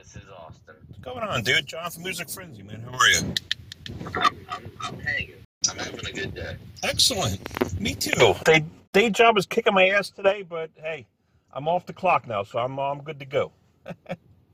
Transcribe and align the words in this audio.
this 0.00 0.16
is 0.16 0.28
Austin. 0.30 0.74
What's 0.86 1.00
going 1.02 1.18
on, 1.18 1.42
dude? 1.42 1.66
John 1.66 1.90
from 1.90 2.04
Music 2.04 2.30
Frenzy, 2.30 2.62
man. 2.62 2.80
How 2.80 2.96
are 2.96 3.08
you? 3.08 3.34
I'm, 4.16 4.36
I'm, 4.48 4.72
I'm 4.80 4.98
hanging. 5.00 5.34
I'm 5.70 5.76
having 5.76 6.06
a 6.06 6.12
good 6.12 6.34
day. 6.34 6.56
Excellent. 6.82 7.38
Me 7.78 7.94
too. 7.94 8.34
Day 8.44 8.64
day 8.94 9.10
job 9.10 9.36
is 9.36 9.44
kicking 9.44 9.74
my 9.74 9.88
ass 9.88 10.08
today, 10.08 10.42
but 10.42 10.70
hey, 10.76 11.06
I'm 11.52 11.68
off 11.68 11.84
the 11.84 11.92
clock 11.92 12.26
now, 12.26 12.44
so 12.44 12.58
I'm 12.58 12.78
I'm 12.78 13.02
good 13.02 13.18
to 13.20 13.26
go. 13.26 13.52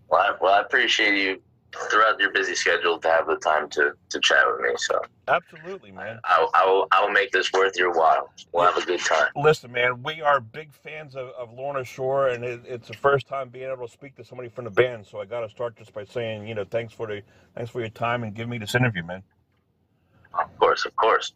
Well, 0.09 0.21
I, 0.21 0.37
well, 0.41 0.55
I 0.55 0.61
appreciate 0.61 1.21
you 1.21 1.43
throughout 1.91 2.19
your 2.19 2.33
busy 2.33 2.55
schedule 2.55 2.99
to 2.99 3.09
have 3.09 3.27
the 3.27 3.37
time 3.37 3.69
to, 3.71 3.93
to 4.11 4.21
chat 4.21 4.45
with 4.47 4.61
me. 4.61 4.71
So 4.77 5.01
Absolutely, 5.29 5.91
man. 5.91 6.21
I, 6.25 6.47
I, 6.55 6.67
will, 6.67 6.87
I 6.93 7.05
will 7.05 7.13
make 7.13 7.33
this 7.33 7.53
worth 7.53 7.77
your 7.77 7.93
while. 7.93 8.31
We'll 8.53 8.65
have 8.65 8.81
a 8.81 8.87
good 8.87 9.01
time. 9.01 9.29
Listen, 9.35 9.73
man, 9.73 10.03
we 10.03 10.23
are 10.23 10.41
big 10.41 10.73
fans 10.73 11.17
of, 11.17 11.29
of 11.31 11.53
Lorna 11.53 11.85
Shore, 11.85 12.29
and 12.29 12.45
it, 12.45 12.61
it's 12.65 12.89
the 12.89 12.95
first 12.95 13.27
time 13.27 13.49
being 13.49 13.71
able 13.71 13.87
to 13.87 13.93
speak 13.93 14.15
to 14.17 14.25
somebody 14.25 14.49
from 14.49 14.65
the 14.65 14.71
band. 14.71 15.07
So 15.07 15.21
I 15.21 15.25
got 15.25 15.41
to 15.41 15.49
start 15.49 15.77
just 15.77 15.93
by 15.93 16.05
saying, 16.05 16.47
you 16.47 16.55
know, 16.55 16.65
thanks 16.65 16.93
for 16.93 17.07
the 17.07 17.23
thanks 17.57 17.71
for 17.71 17.81
your 17.81 17.89
time 17.89 18.23
and 18.23 18.35
giving 18.35 18.51
me 18.51 18.59
this 18.59 18.75
interview, 18.75 19.03
man. 19.03 19.23
Of 20.39 20.59
course, 20.59 20.85
of 20.85 20.95
course. 20.97 21.33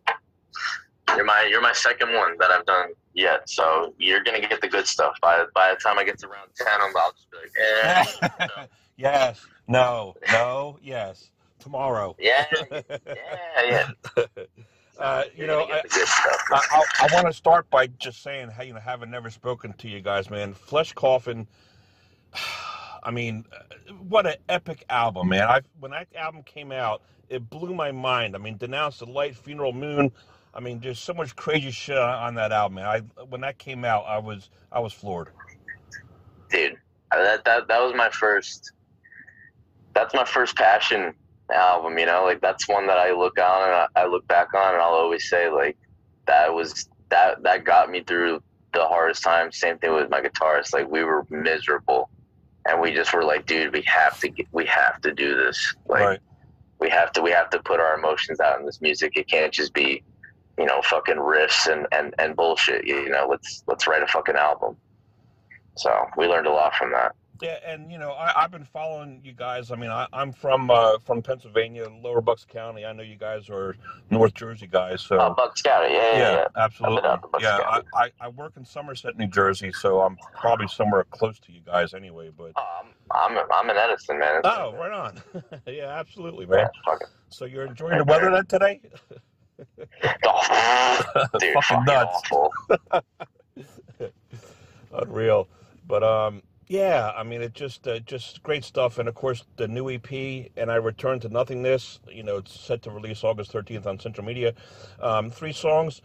You're 1.17 1.25
my 1.25 1.47
you're 1.51 1.61
my 1.61 1.73
second 1.73 2.15
one 2.15 2.37
that 2.39 2.51
I've 2.51 2.67
done 2.67 2.91
yet, 3.15 3.49
so 3.49 3.95
you're 3.99 4.23
gonna 4.23 4.41
get 4.41 4.61
the 4.61 4.69
good 4.69 4.87
stuff. 4.87 5.15
By 5.21 5.45
by 5.55 5.75
the 5.75 5.81
time 5.81 5.99
I 5.99 6.05
get 6.05 6.19
to 6.21 6.29
round 6.29 6.51
ten, 6.55 6.69
I'm 6.81 6.91
about 6.91 7.15
to 7.17 7.23
be 7.31 7.39
like, 7.39 8.29
eh, 8.31 8.47
no. 8.59 8.67
yes, 8.97 9.45
no, 9.71 10.15
no, 10.33 10.79
yes. 10.83 11.31
Tomorrow. 11.59 12.17
yeah, 12.19 12.47
yeah, 12.71 13.91
yeah. 14.17 14.25
Uh, 14.99 15.25
you 15.35 15.47
know, 15.47 15.65
I, 15.65 15.67
get 15.67 15.83
the 15.85 15.89
good 15.89 16.09
stuff. 16.09 16.43
I, 16.51 16.83
I, 17.01 17.07
I 17.07 17.15
want 17.15 17.27
to 17.27 17.33
start 17.33 17.71
by 17.71 17.87
just 17.87 18.23
saying, 18.23 18.51
you 18.63 18.75
know, 18.75 18.81
having 18.81 19.11
never 19.11 19.31
spoken 19.31 19.73
to 19.79 19.89
you 19.89 20.03
guys, 20.03 20.29
man, 20.29 20.53
Flesh 20.53 20.93
Coffin. 20.93 21.47
I 23.03 23.11
mean, 23.11 23.47
what 24.07 24.27
an 24.27 24.35
epic 24.51 24.85
album, 24.91 25.31
man! 25.31 25.49
I 25.49 25.63
when 25.79 25.93
that 25.93 26.09
album 26.15 26.43
came 26.43 26.71
out, 26.71 27.01
it 27.31 27.49
blew 27.49 27.75
my 27.75 27.93
mind. 27.93 28.35
I 28.35 28.39
mean, 28.39 28.59
Denounce 28.59 28.99
the 28.99 29.07
Light, 29.07 29.35
Funeral 29.35 29.73
Moon. 29.73 30.13
I 30.53 30.61
mean, 30.61 30.81
there's 30.81 30.99
so 30.99 31.15
much 31.15 31.35
crazy 31.35 31.71
shit 31.71 31.97
on, 31.97 32.11
on 32.11 32.35
that 32.35 32.53
album, 32.53 32.75
man. 32.75 32.85
I 32.85 32.99
when 33.25 33.41
that 33.41 33.57
came 33.57 33.87
out, 33.87 34.05
I 34.07 34.19
was 34.19 34.51
I 34.71 34.81
was 34.81 34.93
floored. 34.93 35.29
dude 36.51 36.77
that, 37.11 37.45
that 37.45 37.69
that 37.69 37.81
was 37.81 37.95
my 37.97 38.11
first 38.11 38.73
that's 39.95 40.15
my 40.15 40.25
first 40.25 40.57
passion 40.57 41.15
album 41.53 41.99
you 41.99 42.07
know? 42.07 42.25
Like 42.25 42.41
that's 42.41 42.69
one 42.69 42.87
that 42.87 42.99
i 42.99 43.13
look 43.13 43.39
on 43.39 43.69
and 43.69 43.75
I, 43.75 43.87
I 43.97 44.07
look 44.07 44.27
back 44.29 44.55
on 44.55 44.75
and 44.75 44.83
i'll 44.83 44.91
always 44.91 45.29
say 45.29 45.51
like 45.51 45.77
that 46.27 46.53
was 46.53 46.89
that 47.11 47.43
that 47.43 47.65
got 47.65 47.91
me 47.91 48.03
through 48.03 48.43
the 48.73 48.87
hardest 48.87 49.23
time 49.23 49.53
same 49.53 49.79
thing 49.79 49.93
with 49.93 50.11
my 50.11 50.21
guitarist. 50.21 50.73
Like 50.73 50.89
we 50.89 51.05
were 51.05 51.27
miserable. 51.29 52.09
And 52.67 52.81
we 52.81 52.93
just 52.93 53.13
were 53.13 53.25
like 53.25 53.47
dude 53.47 53.73
we 53.73 53.83
have 53.83 54.21
to 54.21 54.29
get, 54.29 54.47
we 54.53 54.65
have 54.67 55.01
to 55.03 55.13
do 55.13 55.37
this. 55.37 55.75
Like 55.87 56.03
right. 56.03 56.21
we 56.79 56.89
have 56.91 57.13
to 57.13 57.23
we 57.23 57.31
have 57.31 57.51
to 57.51 57.59
put 57.61 57.81
our 57.81 57.99
emotions 57.99 58.41
out 58.41 58.61
in 58.61 58.67
this 58.67 58.81
music. 58.81 59.17
It 59.17 59.29
can't 59.29 59.53
just 59.53 59.75
be 59.75 60.03
you 60.59 60.67
know 60.67 60.81
fucking 60.83 61.17
riffs 61.17 61.71
and 61.71 61.87
and, 61.93 62.15
and 62.19 62.37
bullshit 62.37 62.87
you 62.87 63.09
know? 63.09 63.27
Let's 63.29 63.65
let's 63.67 63.87
write 63.87 64.03
a 64.03 64.07
fucking 64.07 64.37
album. 64.37 64.77
So 65.77 66.07
we 66.17 66.27
learned 66.27 66.47
a 66.47 66.53
lot 66.53 66.75
from 66.75 66.93
that 66.93 67.15
Yeah, 67.43 67.59
and 67.67 67.91
you 67.91 67.99
know, 67.99 68.11
I, 68.11 68.45
I've 68.45 68.51
been 68.51 68.65
following 68.65 69.21
you 69.25 69.33
guys. 69.33 69.71
I 69.71 69.77
mean, 69.77 69.91
I, 69.91 70.07
I'm 70.13 70.33
from 70.33 70.71
uh, 70.71 70.99
from 70.99 71.23
Pennsylvania, 71.23 71.87
Lower 72.03 72.21
Bucks 72.21 72.45
County. 72.45 72.85
I 72.85 72.93
know 72.93 73.03
you 73.03 73.17
guys 73.17 73.49
are 73.49 73.77
North 74.11 74.35
Jersey 74.35 74.67
guys, 74.67 75.01
so 75.01 75.19
Oh, 75.19 75.35
Bucks 75.35 75.63
County, 75.63 75.95
yeah, 75.95 76.13
yeah, 76.13 76.19
yeah, 76.19 76.33
yeah. 76.37 76.45
absolutely. 76.57 77.09
Yeah, 77.41 77.59
I. 77.59 77.81
I, 77.95 78.11
I 78.21 78.29
work 78.29 78.53
in 78.57 78.65
Somerset, 78.65 79.17
New 79.19 79.27
Jersey, 79.27 79.73
so 79.73 80.01
I'm 80.01 80.17
probably 80.39 80.69
somewhere 80.69 81.05
close 81.11 81.39
to 81.41 81.53
you 81.53 81.61
guys 81.65 81.95
anyway. 81.95 82.31
But 82.37 82.53
Oh, 82.57 82.81
I'm, 83.11 83.37
I'm, 83.53 83.71
in 83.71 83.77
Edison, 83.77 84.19
man. 84.19 84.37
It's- 84.39 84.55
oh, 84.57 84.75
right 84.75 84.93
on. 84.93 85.23
yeah, 85.67 85.89
absolutely, 85.99 86.47
man. 86.47 86.69
fucking, 86.85 87.07
So 87.31 87.45
you're 87.47 87.67
enjoying 87.67 87.99
the 87.99 88.05
weather 88.05 88.31
then 88.31 88.47
today? 88.47 88.81
oh, 90.25 91.03
dude, 91.39 91.55
Fucking 91.55 91.55
fucking 91.55 91.85
nuts. 91.85 92.23
Unreal. 94.93 95.49
But 95.87 96.03
um, 96.03 96.43
yeah, 96.71 97.11
I 97.17 97.25
mean, 97.25 97.43
it 97.43 97.53
just 97.53 97.89
uh, 97.89 97.99
just 97.99 98.45
great 98.45 98.63
stuff, 98.63 98.99
and 98.99 99.09
of 99.09 99.17
course 99.17 99.45
the 99.57 99.67
new 99.67 99.91
EP, 99.91 100.53
and 100.57 100.71
I 100.71 100.77
return 100.77 101.19
to 101.19 101.29
nothingness. 101.29 101.99
You 102.09 102.23
know, 102.23 102.37
it's 102.37 102.59
set 102.59 102.83
to 102.83 102.93
release 102.93 103.25
August 103.25 103.51
thirteenth 103.51 103.89
on 103.89 103.99
Century 103.99 104.25
Media. 104.25 104.55
Um, 105.03 105.33
three 105.33 105.53
songs. 105.53 106.01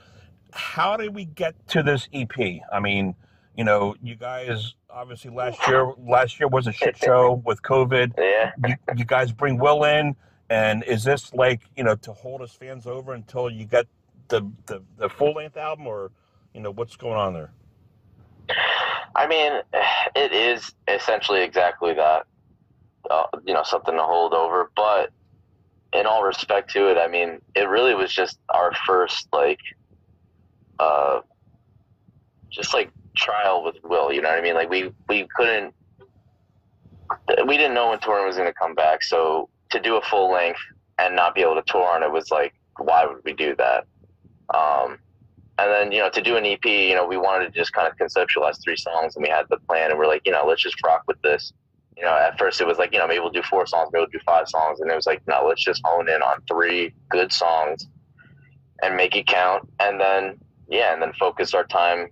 How 0.54 0.98
did 0.98 1.14
we 1.14 1.26
get 1.26 1.54
to 1.68 1.84
this 1.84 2.10
EP? 2.14 2.36
I 2.74 2.80
mean, 2.80 3.14
you 3.56 3.64
know, 3.64 3.96
you 4.02 4.16
guys 4.16 4.74
obviously 4.90 5.30
last 5.30 5.68
year 5.68 5.94
last 6.00 6.40
year 6.40 6.48
was 6.48 6.66
a 6.66 6.72
shit 6.72 6.98
show 6.98 7.44
with 7.46 7.62
COVID. 7.62 8.14
Yeah. 8.18 8.52
You, 8.68 8.76
you 8.98 9.06
guys 9.06 9.32
bring 9.32 9.60
Will 9.60 9.84
in, 9.84 10.16
and 10.50 10.84
is 10.86 11.04
this 11.04 11.32
like 11.36 11.62
you 11.78 11.84
know 11.84 11.94
to 11.98 12.12
hold 12.12 12.42
us 12.42 12.54
fans 12.54 12.88
over 12.88 13.14
until 13.14 13.52
you 13.52 13.66
get 13.66 13.86
the 14.30 14.42
the, 14.66 14.82
the 14.98 15.10
full 15.10 15.34
length 15.34 15.58
album, 15.58 15.86
or 15.86 16.10
you 16.56 16.62
know 16.62 16.72
what's 16.72 16.96
going 16.96 17.18
on 17.18 17.36
there? 17.36 17.52
I 19.16 19.28
mean, 19.28 19.62
it 20.16 20.34
is 20.34 20.74
essentially 20.88 21.44
exactly 21.44 21.94
that. 21.94 22.26
Uh, 23.10 23.26
you 23.46 23.54
know, 23.54 23.64
something 23.64 23.96
to 23.96 24.02
hold 24.02 24.34
over. 24.34 24.72
But 24.76 25.12
in 25.94 26.06
all 26.06 26.24
respect 26.24 26.72
to 26.72 26.90
it, 26.90 26.98
I 26.98 27.08
mean, 27.08 27.40
it 27.56 27.70
really 27.70 27.94
was 27.94 28.12
just 28.12 28.40
our 28.50 28.74
first 28.86 29.28
like, 29.32 29.60
uh, 30.80 31.22
just 32.50 32.74
like 32.74 32.90
trial 33.16 33.64
with 33.64 33.76
Will. 33.84 34.12
You 34.12 34.22
know 34.22 34.30
what 34.30 34.40
I 34.40 34.42
mean? 34.42 34.56
Like 34.56 34.70
we 34.70 34.92
we 35.08 35.28
couldn't, 35.36 35.74
we 37.48 37.58
didn't 37.58 37.76
know 37.76 37.90
when 37.90 38.00
touring 38.00 38.26
was 38.26 38.36
going 38.36 38.50
to 38.50 38.54
come 38.54 38.74
back. 38.74 39.04
So 39.04 39.50
to 39.70 39.80
do 39.80 39.98
a 39.98 40.02
full 40.02 40.32
length 40.32 40.60
and 40.98 41.16
not 41.16 41.36
be 41.36 41.42
able 41.42 41.56
to 41.56 41.64
tour 41.68 41.88
on 41.88 42.04
it 42.04 42.12
was 42.12 42.32
like, 42.32 42.54
why 42.78 43.06
would 43.06 43.24
we 43.24 43.34
do 43.34 43.56
that? 43.58 43.86
Um, 44.54 44.98
and 45.58 45.72
then 45.72 45.92
you 45.92 46.00
know 46.00 46.10
to 46.10 46.22
do 46.22 46.36
an 46.38 46.46
EP, 46.46 46.66
you 46.66 46.96
know 46.96 47.06
we 47.06 47.18
wanted 47.18 47.54
to 47.54 47.60
just 47.60 47.74
kind 47.74 47.88
of 47.88 47.98
conceptualize 47.98 48.62
three 48.64 48.78
songs, 48.78 49.16
and 49.16 49.24
we 49.24 49.30
had 49.30 49.46
the 49.50 49.58
plan, 49.58 49.92
and 49.92 50.00
we're 50.00 50.08
like, 50.08 50.22
you 50.26 50.32
know, 50.32 50.46
let's 50.46 50.62
just 50.62 50.84
rock 50.86 51.04
with 51.08 51.22
this. 51.22 51.54
You 51.98 52.04
know, 52.04 52.14
at 52.14 52.38
first 52.38 52.60
it 52.60 52.68
was 52.68 52.78
like, 52.78 52.92
you 52.92 53.00
know, 53.00 53.08
maybe 53.08 53.20
we'll 53.20 53.30
do 53.30 53.44
four 53.44 53.66
songs, 53.66 53.90
maybe 53.94 54.02
we'll 54.02 54.10
do 54.12 54.20
five 54.26 54.50
songs, 54.50 54.82
and 54.82 54.92
it 54.92 54.96
was 54.96 55.06
like, 55.06 55.22
no, 55.28 55.46
let's 55.48 55.64
just 55.64 55.82
hone 55.86 56.10
in 56.10 56.22
on 56.22 56.42
three 56.50 56.94
good 57.10 57.32
songs 57.32 57.88
and 58.84 58.98
make 58.98 59.16
it 59.16 59.28
count, 59.28 59.68
and 59.80 60.00
then 60.00 60.38
yeah, 60.68 60.94
and 60.94 61.02
then 61.02 61.14
focus 61.14 61.54
our 61.54 61.64
time, 61.64 62.08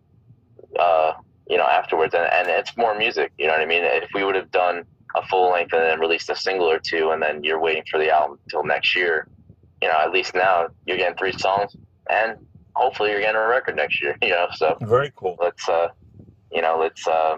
uh, 0.79 1.13
you 1.49 1.57
know, 1.57 1.65
afterwards, 1.65 2.13
and, 2.13 2.25
and 2.31 2.47
it's 2.47 2.75
more 2.77 2.97
music. 2.97 3.31
You 3.37 3.47
know 3.47 3.53
what 3.53 3.61
I 3.61 3.65
mean? 3.65 3.83
If 3.83 4.09
we 4.13 4.23
would 4.23 4.35
have 4.35 4.51
done 4.51 4.85
a 5.15 5.25
full 5.27 5.51
length 5.51 5.73
and 5.73 5.83
then 5.83 5.99
released 5.99 6.29
a 6.29 6.35
single 6.35 6.69
or 6.69 6.79
two, 6.79 7.11
and 7.11 7.21
then 7.21 7.43
you're 7.43 7.59
waiting 7.59 7.83
for 7.89 7.99
the 7.99 8.09
album 8.11 8.39
until 8.45 8.63
next 8.63 8.95
year, 8.95 9.27
you 9.81 9.87
know, 9.87 9.97
at 9.99 10.11
least 10.11 10.33
now 10.33 10.67
you're 10.85 10.97
getting 10.97 11.17
three 11.17 11.33
songs, 11.33 11.75
and 12.09 12.37
hopefully 12.75 13.11
you're 13.11 13.19
getting 13.21 13.35
a 13.35 13.47
record 13.47 13.75
next 13.75 14.01
year. 14.01 14.17
You 14.23 14.29
know, 14.29 14.47
so 14.53 14.77
Very 14.81 15.11
cool. 15.15 15.37
let's 15.39 15.67
uh 15.67 15.89
you 16.51 16.61
know 16.61 16.77
let's 16.79 17.05
uh 17.07 17.37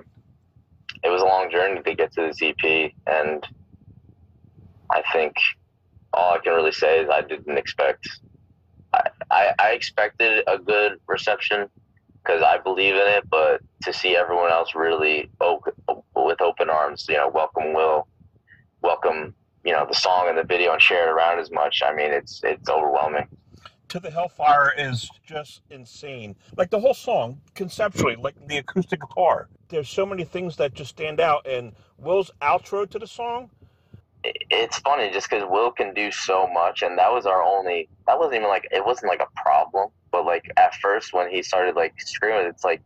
it 1.04 1.10
was 1.10 1.22
a 1.22 1.26
long 1.26 1.50
journey 1.50 1.82
to 1.82 1.96
get 1.96 2.12
to 2.14 2.22
this 2.22 2.42
ep 2.42 2.92
and 3.08 3.48
i 4.92 5.02
think 5.14 5.34
all 6.14 6.34
i 6.34 6.40
can 6.40 6.54
really 6.54 6.72
say 6.72 7.00
is 7.00 7.10
i 7.10 7.22
didn't 7.22 7.58
expect 7.58 8.08
i 8.94 9.02
i, 9.32 9.54
I 9.60 9.70
expected 9.72 10.44
a 10.48 10.58
good 10.58 11.00
reception 11.08 11.68
because 12.24 12.44
i 12.44 12.58
believe 12.58 12.96
in 12.96 13.08
it 13.08 13.24
but 13.30 13.62
to 13.84 13.94
see 13.94 14.16
everyone 14.16 14.52
else 14.52 14.74
really 14.76 15.30
open, 15.42 15.74
with 16.16 16.42
open 16.42 16.70
arms 16.70 17.06
you 17.08 17.16
know 17.16 17.30
welcome 17.30 17.74
will 17.74 18.08
welcome 18.82 19.34
you 19.64 19.72
know 19.72 19.86
the 19.88 19.96
song 19.96 20.28
and 20.28 20.38
the 20.38 20.44
video 20.44 20.74
and 20.74 20.82
share 20.82 21.08
it 21.08 21.12
around 21.12 21.40
as 21.40 21.52
much 21.52 21.82
i 21.86 21.94
mean 21.94 22.12
it's 22.12 22.42
it's 22.44 22.70
overwhelming 22.70 23.28
To 23.96 24.02
the 24.02 24.12
Hellfire 24.12 24.74
is 24.78 25.10
just 25.26 25.62
insane. 25.70 26.36
Like 26.58 26.70
the 26.70 26.82
whole 26.82 26.94
song, 26.94 27.40
conceptually, 27.54 28.18
like 28.18 28.36
the 28.46 28.58
acoustic 28.58 29.00
guitar. 29.00 29.48
There's 29.70 29.88
so 29.88 30.06
many 30.06 30.26
things 30.26 30.58
that 30.58 30.74
just 30.74 30.90
stand 30.90 31.22
out. 31.22 31.48
And 31.48 31.72
Will's 31.98 32.30
outro 32.42 32.90
to 32.90 33.00
the 33.00 33.08
song. 33.08 33.50
It's 34.26 34.80
funny 34.80 35.12
just 35.12 35.30
because 35.30 35.46
Will 35.50 35.72
can 35.72 35.94
do 35.94 36.12
so 36.12 36.46
much, 36.46 36.82
and 36.82 37.00
that 37.00 37.10
was 37.10 37.26
our 37.26 37.42
only. 37.42 37.88
That 38.06 38.20
wasn't 38.20 38.36
even 38.36 38.50
like 38.50 38.68
it 38.70 38.86
wasn't 38.86 39.08
like 39.08 39.22
a 39.22 39.42
problem, 39.42 39.92
but 40.12 40.26
like 40.26 40.52
at 40.58 40.76
first 40.82 41.14
when 41.14 41.32
he 41.32 41.42
started 41.42 41.78
like 41.78 41.94
screaming, 42.02 42.48
it's 42.48 42.66
like 42.66 42.82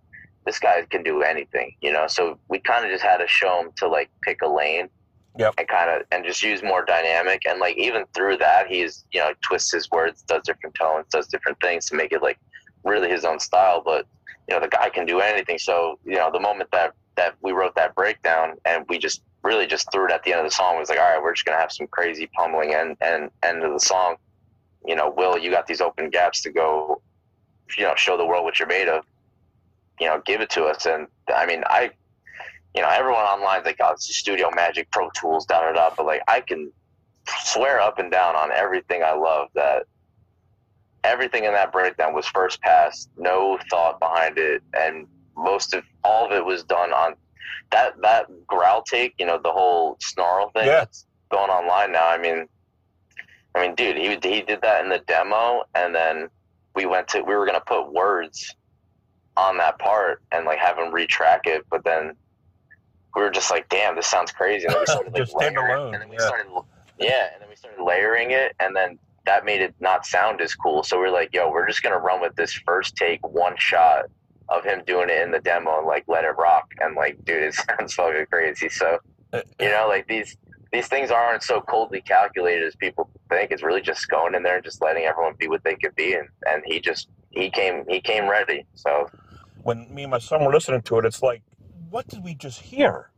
this 0.45 0.59
guy 0.59 0.79
can 0.91 1.01
do 1.01 1.23
anything, 1.23 1.73
you 1.81 1.91
know. 1.91 2.05
So 2.05 2.37
we 2.49 2.59
kind 2.59 2.85
of 2.85 2.91
just 2.91 3.03
had 3.03 3.17
to 3.17 3.27
show 3.27 3.61
him 3.61 3.71
to 3.77 3.87
like 3.87 4.11
pick 4.21 4.43
a 4.43 4.47
lane, 4.47 4.89
Yep. 5.37 5.53
and 5.57 5.67
kind 5.67 5.89
of 5.89 6.07
and 6.11 6.25
just 6.25 6.43
use 6.43 6.63
more 6.63 6.83
dynamic, 6.83 7.45
and 7.45 7.59
like 7.59 7.77
even 7.77 8.05
through 8.13 8.37
that, 8.37 8.67
he's 8.67 9.05
you 9.11 9.19
know 9.19 9.31
twists 9.41 9.71
his 9.71 9.89
words, 9.91 10.21
does 10.23 10.43
different 10.43 10.75
tones, 10.75 11.05
does 11.11 11.27
different 11.27 11.59
things 11.61 11.85
to 11.87 11.95
make 11.95 12.11
it 12.11 12.21
like 12.21 12.39
really 12.83 13.09
his 13.09 13.25
own 13.25 13.39
style. 13.39 13.81
But 13.83 14.05
you 14.47 14.55
know 14.55 14.61
the 14.61 14.67
guy 14.67 14.89
can 14.89 15.05
do 15.05 15.19
anything. 15.19 15.57
So 15.57 15.99
you 16.03 16.15
know 16.15 16.29
the 16.31 16.39
moment 16.39 16.69
that 16.71 16.93
that 17.15 17.35
we 17.41 17.51
wrote 17.51 17.75
that 17.75 17.93
breakdown 17.95 18.55
and 18.65 18.85
we 18.87 18.97
just 18.97 19.21
really 19.43 19.67
just 19.67 19.91
threw 19.91 20.05
it 20.05 20.11
at 20.11 20.23
the 20.23 20.31
end 20.31 20.39
of 20.39 20.45
the 20.45 20.51
song. 20.51 20.75
It 20.75 20.79
was 20.79 20.89
like, 20.89 20.99
all 20.99 21.13
right, 21.13 21.21
we're 21.21 21.33
just 21.33 21.45
gonna 21.45 21.59
have 21.59 21.71
some 21.71 21.87
crazy 21.87 22.27
pummeling 22.27 22.73
and 22.73 22.97
and 23.01 23.29
end 23.43 23.63
of 23.63 23.71
the 23.73 23.79
song. 23.79 24.15
You 24.85 24.95
know, 24.95 25.13
Will, 25.15 25.37
you 25.37 25.51
got 25.51 25.67
these 25.67 25.81
open 25.81 26.09
gaps 26.09 26.41
to 26.43 26.49
go, 26.49 27.01
you 27.77 27.83
know, 27.83 27.93
show 27.95 28.17
the 28.17 28.25
world 28.25 28.43
what 28.43 28.59
you're 28.59 28.67
made 28.67 28.87
of. 28.87 29.05
You 29.99 30.07
know, 30.07 30.21
give 30.25 30.41
it 30.41 30.49
to 30.51 30.63
us. 30.65 30.85
And 30.85 31.07
I 31.33 31.45
mean, 31.45 31.63
I 31.67 31.91
you 32.75 32.81
know, 32.81 32.89
everyone 32.89 33.21
online 33.23 33.63
like, 33.63 33.77
oh, 33.81 33.91
it's 33.91 34.13
Studio 34.15 34.49
Magic, 34.55 34.89
Pro 34.91 35.09
Tools, 35.11 35.45
da 35.45 35.61
da 35.61 35.73
da. 35.73 35.89
But 35.95 36.05
like, 36.05 36.21
I 36.27 36.41
can 36.41 36.71
swear 37.27 37.79
up 37.79 37.99
and 37.99 38.11
down 38.11 38.35
on 38.35 38.51
everything 38.51 39.03
I 39.03 39.13
love 39.13 39.49
that 39.55 39.85
everything 41.03 41.45
in 41.45 41.53
that 41.53 41.71
breakdown 41.71 42.13
was 42.13 42.25
first 42.27 42.61
pass, 42.61 43.07
no 43.17 43.57
thought 43.69 43.99
behind 43.99 44.37
it, 44.37 44.61
and 44.73 45.07
most 45.37 45.73
of 45.73 45.83
all 46.03 46.25
of 46.25 46.31
it 46.31 46.43
was 46.43 46.63
done 46.63 46.91
on 46.91 47.15
that 47.71 47.99
that 48.01 48.27
growl 48.47 48.83
take. 48.83 49.13
You 49.17 49.25
know, 49.25 49.39
the 49.41 49.51
whole 49.51 49.97
snarl 50.01 50.49
thing 50.51 50.65
Yeah. 50.67 50.79
that's 50.79 51.05
going 51.31 51.49
online 51.49 51.91
now. 51.91 52.07
I 52.07 52.17
mean, 52.17 52.47
I 53.55 53.61
mean, 53.61 53.75
dude, 53.75 53.97
he 53.97 54.09
he 54.09 54.41
did 54.41 54.61
that 54.61 54.83
in 54.83 54.89
the 54.89 54.99
demo, 54.99 55.63
and 55.75 55.93
then 55.95 56.29
we 56.75 56.85
went 56.85 57.07
to 57.09 57.21
we 57.21 57.35
were 57.35 57.45
gonna 57.45 57.61
put 57.61 57.91
words 57.91 58.55
on 59.37 59.57
that 59.57 59.79
part 59.79 60.21
and 60.31 60.45
like 60.45 60.59
have 60.59 60.77
him 60.77 60.91
retrack 60.91 61.45
it, 61.45 61.65
but 61.69 61.83
then 61.83 62.13
we 63.15 63.21
were 63.21 63.29
just 63.31 63.49
like, 63.51 63.67
damn, 63.69 63.95
this 63.95 64.07
sounds 64.07 64.31
crazy. 64.31 64.65
And 64.65 64.73
then 64.75 64.81
we 64.81 64.85
started 64.87 65.13
like 65.13 65.21
Just 65.23 65.31
stand 65.37 65.55
layering- 65.55 65.75
alone, 65.75 65.93
and 65.93 66.01
then 66.01 66.09
we 66.09 66.15
yeah. 66.17 66.27
started, 66.27 66.47
yeah, 66.99 67.29
and 67.33 67.41
then 67.41 67.49
we 67.49 67.55
started 67.55 67.83
layering 67.83 68.31
it, 68.31 68.55
and 68.59 68.75
then 68.75 68.99
that 69.25 69.45
made 69.45 69.61
it 69.61 69.73
not 69.79 70.05
sound 70.05 70.41
as 70.41 70.55
cool. 70.55 70.83
So 70.83 70.99
we 70.99 71.05
are 71.07 71.11
like, 71.11 71.33
yo, 71.33 71.51
we're 71.51 71.67
just 71.67 71.83
gonna 71.83 71.97
run 71.97 72.21
with 72.21 72.35
this 72.35 72.53
first 72.53 72.95
take, 72.95 73.25
one 73.27 73.55
shot 73.57 74.05
of 74.49 74.63
him 74.63 74.81
doing 74.87 75.09
it 75.09 75.21
in 75.21 75.31
the 75.31 75.39
demo, 75.39 75.77
and 75.79 75.87
like 75.87 76.03
let 76.07 76.23
it 76.23 76.35
rock. 76.37 76.71
And 76.79 76.95
like, 76.95 77.23
dude, 77.25 77.43
it 77.43 77.53
sounds 77.79 77.93
fucking 77.93 78.25
crazy. 78.31 78.69
So 78.69 78.97
uh, 79.33 79.37
uh, 79.37 79.41
you 79.59 79.69
know, 79.69 79.85
like 79.87 80.07
these 80.07 80.37
these 80.71 80.87
things 80.87 81.09
aren't 81.11 81.43
so 81.43 81.61
coldly 81.61 82.01
calculated 82.01 82.63
as 82.65 82.75
people 82.75 83.09
think. 83.29 83.51
It's 83.51 83.63
really 83.63 83.81
just 83.81 84.07
going 84.09 84.35
in 84.35 84.43
there 84.43 84.55
and 84.57 84.63
just 84.63 84.81
letting 84.81 85.03
everyone 85.03 85.33
be 85.37 85.47
what 85.47 85.63
they 85.63 85.75
could 85.75 85.95
be. 85.95 86.13
And 86.13 86.27
and 86.47 86.63
he 86.65 86.79
just 86.79 87.09
he 87.31 87.49
came 87.49 87.85
he 87.87 88.01
came 88.01 88.27
ready. 88.29 88.65
So 88.75 89.09
when 89.63 89.93
me 89.93 90.03
and 90.03 90.11
my 90.11 90.19
son 90.19 90.43
were 90.43 90.51
listening 90.53 90.81
to 90.83 90.99
it, 90.99 91.05
it's 91.05 91.21
like, 91.21 91.41
what 91.89 92.07
did 92.07 92.23
we 92.23 92.35
just 92.35 92.61
hear? 92.61 93.09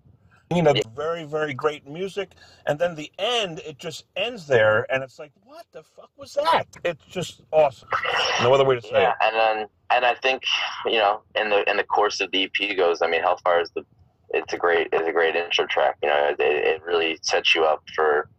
You 0.53 0.61
know, 0.61 0.73
very, 0.93 1.23
very 1.23 1.53
great 1.53 1.87
music. 1.87 2.31
And 2.65 2.77
then 2.77 2.95
the 2.95 3.09
end, 3.17 3.59
it 3.59 3.77
just 3.77 4.03
ends 4.17 4.47
there. 4.47 4.85
And 4.91 5.01
it's 5.01 5.17
like, 5.17 5.31
what 5.45 5.65
the 5.71 5.81
fuck 5.81 6.09
was 6.17 6.33
that? 6.33 6.65
It's 6.83 7.05
just 7.05 7.41
awesome. 7.51 7.87
No 8.41 8.53
other 8.53 8.65
way 8.65 8.75
to 8.75 8.81
say 8.81 8.89
yeah, 9.01 9.11
it. 9.11 9.15
and 9.21 9.35
then 9.35 9.67
and 9.91 10.05
I 10.05 10.15
think 10.15 10.43
you 10.85 10.97
know 10.97 11.21
in 11.35 11.49
the 11.49 11.69
in 11.69 11.77
the 11.77 11.83
course 11.83 12.21
of 12.21 12.31
the 12.31 12.43
EP 12.43 12.77
goes. 12.77 13.01
I 13.01 13.07
mean, 13.07 13.21
Hellfire 13.21 13.61
is 13.61 13.69
the 13.71 13.85
it's 14.33 14.53
a 14.53 14.57
great 14.57 14.89
it's 14.91 15.07
a 15.07 15.11
great 15.11 15.35
intro 15.35 15.65
track. 15.67 15.97
You 16.01 16.09
know, 16.09 16.29
it, 16.29 16.39
it 16.39 16.83
really 16.83 17.19
sets 17.21 17.53
you 17.53 17.65
up 17.65 17.83
for 17.95 18.29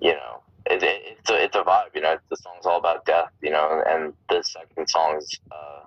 you 0.00 0.12
know 0.12 0.42
it, 0.66 0.82
it, 0.82 1.18
it's 1.18 1.30
a 1.30 1.44
it's 1.44 1.56
a 1.56 1.60
vibe. 1.60 1.94
You 1.94 2.00
know, 2.02 2.16
the 2.28 2.36
song's 2.36 2.66
all 2.66 2.78
about 2.78 3.04
death. 3.04 3.30
You 3.42 3.50
know, 3.50 3.82
and 3.86 4.12
the 4.28 4.42
second 4.42 4.88
song's 4.88 5.28
uh, 5.52 5.84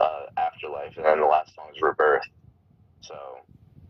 uh, 0.00 0.26
afterlife, 0.36 0.96
and 0.96 1.04
then 1.04 1.20
the 1.20 1.26
last 1.26 1.54
song 1.54 1.66
is 1.74 1.80
rebirth. 1.80 2.22
So 3.00 3.14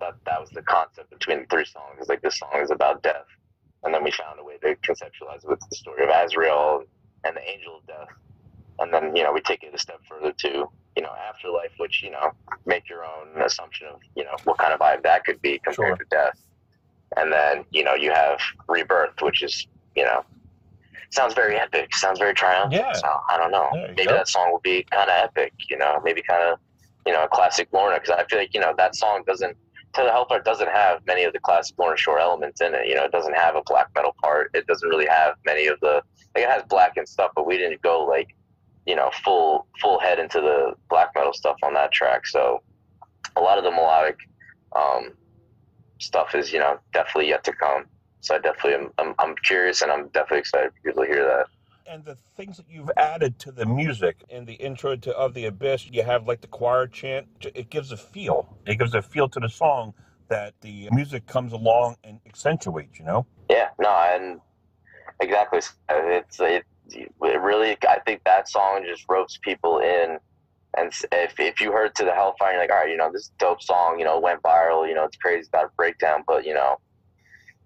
that 0.01 0.15
that 0.27 0.41
was 0.41 0.51
the 0.51 0.63
concept 0.63 1.11
between 1.11 1.41
the 1.41 1.47
three 1.47 1.65
songs. 1.65 1.97
It's 2.01 2.09
like 2.09 2.23
this 2.23 2.39
song 2.39 2.51
is 2.61 2.71
about 2.71 3.03
death, 3.03 3.27
and 3.85 3.95
then 3.95 4.03
we 4.05 4.11
found 4.11 4.41
a 4.41 4.45
way 4.45 4.59
to 4.59 4.75
conceptualize 4.77 5.45
it 5.45 5.49
with 5.49 5.61
the 5.71 5.77
story 5.77 6.03
of 6.05 6.11
Azrael 6.11 6.85
and 7.25 7.37
the 7.37 7.49
angel 7.49 7.79
of 7.79 7.87
death. 7.87 8.09
And 8.81 8.93
then, 8.93 9.15
you 9.15 9.23
know, 9.23 9.33
we 9.33 9.41
take 9.41 9.63
it 9.63 9.73
a 9.73 9.79
step 9.79 10.01
further 10.09 10.33
to, 10.33 10.49
you 10.97 11.03
know, 11.03 11.13
afterlife, 11.29 11.71
which, 11.79 12.03
you 12.03 12.11
know, 12.11 12.33
make 12.67 12.89
your 12.89 13.05
own 13.05 13.41
assumption 13.41 13.87
of, 13.87 14.01
you 14.17 14.25
know, 14.25 14.35
what 14.45 14.59
kind 14.59 14.73
of 14.73 14.81
vibe 14.81 15.03
that 15.05 15.25
could 15.25 15.41
be 15.43 15.61
compared 15.61 15.91
Sure. 15.91 15.97
to 15.97 16.05
death. 16.11 16.39
And 17.17 17.33
then, 17.33 17.65
you 17.71 17.85
know, 17.85 17.95
you 17.95 18.11
have 18.11 18.41
rebirth, 18.69 19.23
which 19.23 19.43
is, 19.45 19.69
you 19.95 20.05
know, 20.05 20.25
sounds 21.11 21.35
very 21.35 21.57
epic, 21.57 21.95
sounds 21.95 22.19
very 22.19 22.35
triumphant. 22.35 22.83
Yeah. 22.83 22.93
So 22.93 23.09
I 23.31 23.37
don't 23.37 23.51
know. 23.51 23.71
Maybe 23.73 24.07
go. 24.07 24.13
that 24.13 24.29
song 24.29 24.51
will 24.51 24.61
be 24.61 24.85
kind 24.91 25.11
of 25.11 25.17
epic, 25.17 25.53
you 25.69 25.79
know, 25.79 26.01
maybe 26.05 26.23
kind 26.23 26.43
of, 26.43 26.59
you 27.07 27.13
know, 27.13 27.25
a 27.25 27.29
classic 27.29 27.69
Lorna, 27.73 28.01
because 28.01 28.17
I 28.19 28.25
feel 28.25 28.39
like, 28.39 28.55
you 28.55 28.61
know, 28.61 28.75
that 28.77 28.95
song 28.97 29.23
doesn't, 29.27 29.57
to 29.95 30.03
the 30.03 30.11
Hellfire 30.11 30.41
doesn't 30.41 30.71
have 30.71 31.01
many 31.07 31.25
of 31.25 31.33
the 31.33 31.39
classic 31.41 31.79
Lorna 31.79 31.97
Shore 31.97 32.19
elements 32.19 32.61
in 32.61 32.75
it. 32.75 32.87
You 32.87 32.95
know, 32.95 33.05
it 33.05 33.13
doesn't 33.13 33.37
have 33.37 33.57
a 33.57 33.63
black 33.67 33.89
metal 33.95 34.15
part. 34.23 34.51
It 34.55 34.67
doesn't 34.67 34.89
really 34.89 35.07
have 35.07 35.35
many 35.47 35.67
of 35.67 35.79
the, 35.81 36.03
like, 36.35 36.45
it 36.45 36.51
has 36.51 36.63
black 36.69 36.97
and 36.97 37.09
stuff, 37.09 37.31
but 37.37 37.47
we 37.47 37.59
didn't 37.59 37.81
go, 37.83 38.05
like, 38.05 38.35
you 38.87 38.97
know, 38.97 39.11
full 39.25 39.67
full 39.81 39.99
head 39.99 40.19
into 40.19 40.41
the 40.41 40.75
black 40.91 41.11
metal 41.15 41.33
stuff 41.33 41.57
on 41.63 41.73
that 41.75 41.93
track. 41.93 42.27
So 42.27 42.61
a 43.37 43.41
lot 43.41 43.57
of 43.57 43.65
the 43.65 43.71
melodic 43.71 44.17
um, 44.77 45.13
stuff 46.01 46.35
is, 46.35 46.53
you 46.53 46.59
know, 46.59 46.79
definitely 46.93 47.29
yet 47.29 47.45
to 47.45 47.53
come. 47.53 47.87
So 48.25 48.35
I 48.35 48.39
definitely 48.39 48.75
am, 48.75 48.91
I'm, 48.99 49.15
I'm 49.19 49.35
curious 49.45 49.83
and 49.83 49.93
I'm 49.93 50.09
definitely 50.09 50.39
excited 50.39 50.73
for 50.73 50.81
people 50.83 51.05
to 51.05 51.09
hear 51.11 51.25
that. 51.27 51.47
And 51.87 52.03
the 52.03 52.15
things 52.15 52.57
that 52.57 52.65
you've 52.71 52.91
added 52.97 53.39
to 53.41 53.53
the 53.53 53.67
music 53.67 54.25
in 54.31 54.47
the 54.47 54.55
intro 54.55 54.97
to 54.97 55.15
Of 55.15 55.35
the 55.35 55.45
Abyss, 55.45 55.91
you 55.91 56.03
have 56.03 56.27
like 56.27 56.41
the 56.41 56.47
choir 56.47 56.87
chant. 56.87 57.27
It 57.43 57.69
gives 57.69 57.93
a 57.93 57.99
feel. 57.99 58.57
It 58.67 58.79
gives 58.79 58.95
a 58.95 59.03
feel 59.03 59.29
to 59.29 59.39
the 59.39 59.51
song 59.51 59.93
that 60.29 60.55
the 60.63 60.89
music 60.91 61.27
comes 61.27 61.53
along 61.53 61.97
and 62.03 62.19
accentuates, 62.25 62.99
you 62.99 63.05
know? 63.05 63.27
Yeah, 63.51 63.69
no, 63.79 63.91
and 63.91 64.41
exactly. 65.21 65.61
It's 65.91 66.41
it, 66.41 66.65
it 66.89 67.13
really. 67.21 67.77
I 67.87 67.99
think 68.07 68.23
that 68.25 68.49
song 68.49 68.85
just 68.87 69.05
ropes 69.07 69.39
people 69.43 69.81
in. 69.81 70.17
And 70.79 70.91
if 71.13 71.39
if 71.39 71.61
you 71.61 71.73
heard 71.73 71.95
to 71.97 72.05
the 72.05 72.15
Hellfire, 72.15 72.53
you're 72.53 72.63
like, 72.63 72.73
all 72.73 72.79
right, 72.79 72.91
you 72.91 72.97
know, 72.97 73.13
this 73.13 73.31
dope 73.39 73.63
song. 73.63 73.99
You 73.99 74.07
know, 74.07 74.17
it 74.17 74.23
went 74.23 74.43
viral. 74.43 74.89
You 74.89 74.95
know, 74.95 75.05
it's 75.05 75.19
crazy 75.19 75.47
about 75.47 75.67
a 75.67 75.71
breakdown, 75.77 76.25
but 76.27 76.47
you 76.47 76.55
know, 76.55 76.79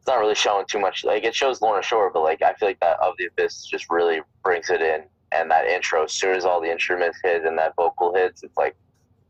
not 0.09 0.19
really 0.19 0.35
showing 0.35 0.67
too 0.67 0.81
much. 0.81 1.05
Like 1.05 1.23
it 1.25 1.35
shows 1.35 1.63
Lorna 1.63 1.83
Shore, 1.83 2.11
but 2.13 2.23
like 2.23 2.43
I 2.43 2.53
feel 2.55 2.69
like 2.69 2.81
that 2.81 2.99
of 3.01 3.15
the 3.19 3.27
Abyss 3.27 3.67
just 3.67 3.87
really 3.91 4.21
brings 4.43 4.69
it 4.71 4.83
in. 4.83 5.05
And 5.31 5.51
that 5.51 5.67
intro, 5.67 6.05
as 6.05 6.13
soon 6.13 6.35
as 6.35 6.45
all 6.45 6.61
the 6.61 6.71
instruments 6.73 7.19
hit 7.23 7.45
and 7.45 7.57
that 7.59 7.77
vocal 7.77 8.15
hits, 8.15 8.43
it's 8.43 8.57
like, 8.57 8.75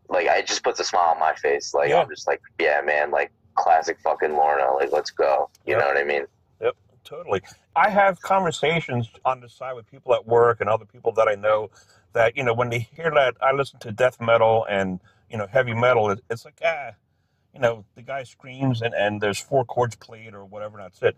like 0.08 0.26
it 0.26 0.46
just 0.46 0.62
puts 0.62 0.78
a 0.80 0.84
smile 0.84 1.10
on 1.14 1.18
my 1.20 1.34
face. 1.34 1.74
Like 1.74 1.90
Yeah. 1.90 2.00
I'm 2.00 2.08
just 2.08 2.26
like, 2.26 2.40
yeah, 2.58 2.80
man, 2.84 3.10
like 3.10 3.30
classic 3.56 3.98
fucking 4.00 4.32
Lorna. 4.32 4.72
Like 4.74 4.92
let's 4.92 5.10
go. 5.10 5.50
You 5.66 5.72
Yep. 5.72 5.80
know 5.80 5.86
what 5.88 5.96
I 5.98 6.04
mean? 6.04 6.24
Yep, 6.62 6.76
totally. 7.04 7.42
I 7.76 7.90
have 7.90 8.20
conversations 8.20 9.08
on 9.24 9.40
the 9.40 9.48
side 9.48 9.74
with 9.74 9.86
people 9.90 10.14
at 10.14 10.26
work 10.26 10.60
and 10.60 10.70
other 10.70 10.84
people 10.84 11.12
that 11.12 11.28
I 11.28 11.34
know 11.34 11.70
that, 12.12 12.36
you 12.36 12.42
know, 12.44 12.54
when 12.54 12.70
they 12.70 12.78
hear 12.78 13.10
that 13.14 13.36
I 13.42 13.52
listen 13.52 13.78
to 13.80 13.92
death 13.92 14.20
metal 14.20 14.66
and, 14.70 15.00
you 15.28 15.36
know, 15.36 15.46
heavy 15.46 15.74
metal, 15.74 16.16
it's 16.30 16.44
like, 16.44 16.60
ah, 16.64 16.90
you 17.54 17.60
know, 17.60 17.84
the 17.94 18.02
guy 18.02 18.24
screams 18.24 18.82
and, 18.82 18.94
and 18.94 19.20
there's 19.20 19.38
four 19.38 19.64
chords 19.64 19.96
played 19.96 20.34
or 20.34 20.44
whatever, 20.44 20.78
and 20.78 20.86
that's 20.86 21.02
it. 21.02 21.16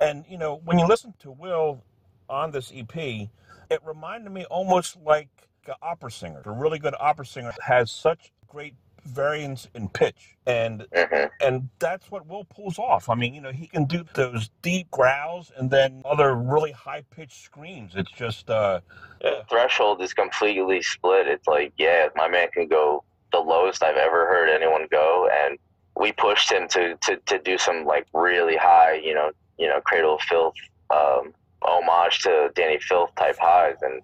And, 0.00 0.24
you 0.28 0.38
know, 0.38 0.60
when 0.64 0.78
you 0.78 0.86
listen 0.86 1.14
to 1.20 1.30
Will 1.30 1.82
on 2.28 2.50
this 2.50 2.72
EP, 2.74 2.96
it 2.96 3.80
reminded 3.84 4.32
me 4.32 4.44
almost 4.46 4.96
like 4.96 5.28
an 5.66 5.74
opera 5.82 6.10
singer. 6.10 6.42
A 6.44 6.50
really 6.50 6.78
good 6.78 6.94
opera 6.98 7.26
singer 7.26 7.52
has 7.62 7.90
such 7.90 8.32
great 8.48 8.74
variance 9.04 9.68
in 9.74 9.88
pitch 9.88 10.36
and 10.46 10.86
hmm 10.94 11.26
and 11.40 11.68
that's 11.80 12.10
what 12.10 12.26
Will 12.28 12.44
pulls 12.44 12.78
off. 12.78 13.08
I 13.08 13.16
mean, 13.16 13.34
you 13.34 13.40
know, 13.40 13.50
he 13.50 13.66
can 13.66 13.84
do 13.86 14.04
those 14.14 14.50
deep 14.62 14.90
growls 14.92 15.50
and 15.56 15.70
then 15.70 16.02
other 16.04 16.34
really 16.36 16.70
high 16.72 17.02
pitched 17.10 17.44
screams. 17.44 17.94
It's 17.96 18.12
just, 18.12 18.48
uh, 18.48 18.80
The 19.20 19.44
threshold 19.50 20.00
is 20.02 20.14
completely 20.14 20.82
split. 20.82 21.26
It's 21.26 21.48
like, 21.48 21.72
yeah, 21.76 22.08
my 22.14 22.28
man 22.28 22.48
can 22.52 22.68
go 22.68 23.04
the 23.32 23.38
lowest 23.40 23.82
I've 23.82 23.96
ever 23.96 24.26
heard 24.26 24.48
anyone 24.48 24.86
go, 24.90 25.28
and 25.32 25.58
we 25.96 26.12
pushed 26.12 26.50
him 26.50 26.68
to 26.68 26.96
to, 26.96 27.16
to 27.26 27.38
do 27.38 27.58
some 27.58 27.84
like 27.84 28.06
really 28.14 28.56
high, 28.56 28.94
you 28.94 29.14
know, 29.14 29.30
you 29.58 29.68
know, 29.68 29.80
Cradle 29.80 30.14
of 30.16 30.20
Filth, 30.22 30.54
um, 30.90 31.32
homage 31.62 32.20
to 32.20 32.50
Dani 32.54 32.80
Filth 32.82 33.14
type 33.16 33.36
highs, 33.40 33.76
and 33.82 34.02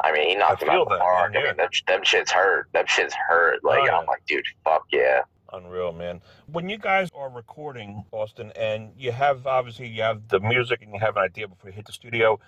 I 0.00 0.12
mean, 0.12 0.28
he 0.30 0.36
knocked 0.36 0.62
I 0.62 0.66
him 0.66 0.70
out 0.70 0.74
feel 0.74 0.84
the 0.86 0.98
park. 0.98 1.32
man, 1.32 1.42
I 1.42 1.46
mean, 1.48 1.56
them, 1.56 1.68
them 1.86 2.00
shits 2.02 2.30
hurt. 2.30 2.68
Them 2.72 2.86
shits 2.86 3.12
hurt. 3.12 3.64
Like 3.64 3.80
Oh, 3.80 3.84
yeah. 3.86 3.98
I'm 3.98 4.06
like, 4.06 4.24
dude, 4.26 4.44
fuck 4.64 4.84
yeah. 4.92 5.22
unreal, 5.52 5.92
man. 5.92 6.20
When 6.46 6.68
you 6.68 6.78
guys 6.78 7.08
are 7.16 7.28
recording, 7.28 8.04
Austin, 8.12 8.52
and 8.54 8.92
you 8.96 9.10
have 9.12 9.46
obviously 9.46 9.88
you 9.88 10.02
have 10.02 10.28
the 10.28 10.40
music 10.40 10.82
and 10.82 10.92
you 10.92 11.00
have 11.00 11.16
an 11.16 11.24
idea 11.24 11.48
before 11.48 11.70
you 11.70 11.74
hit 11.74 11.86
the 11.86 11.92
studio, 11.92 12.38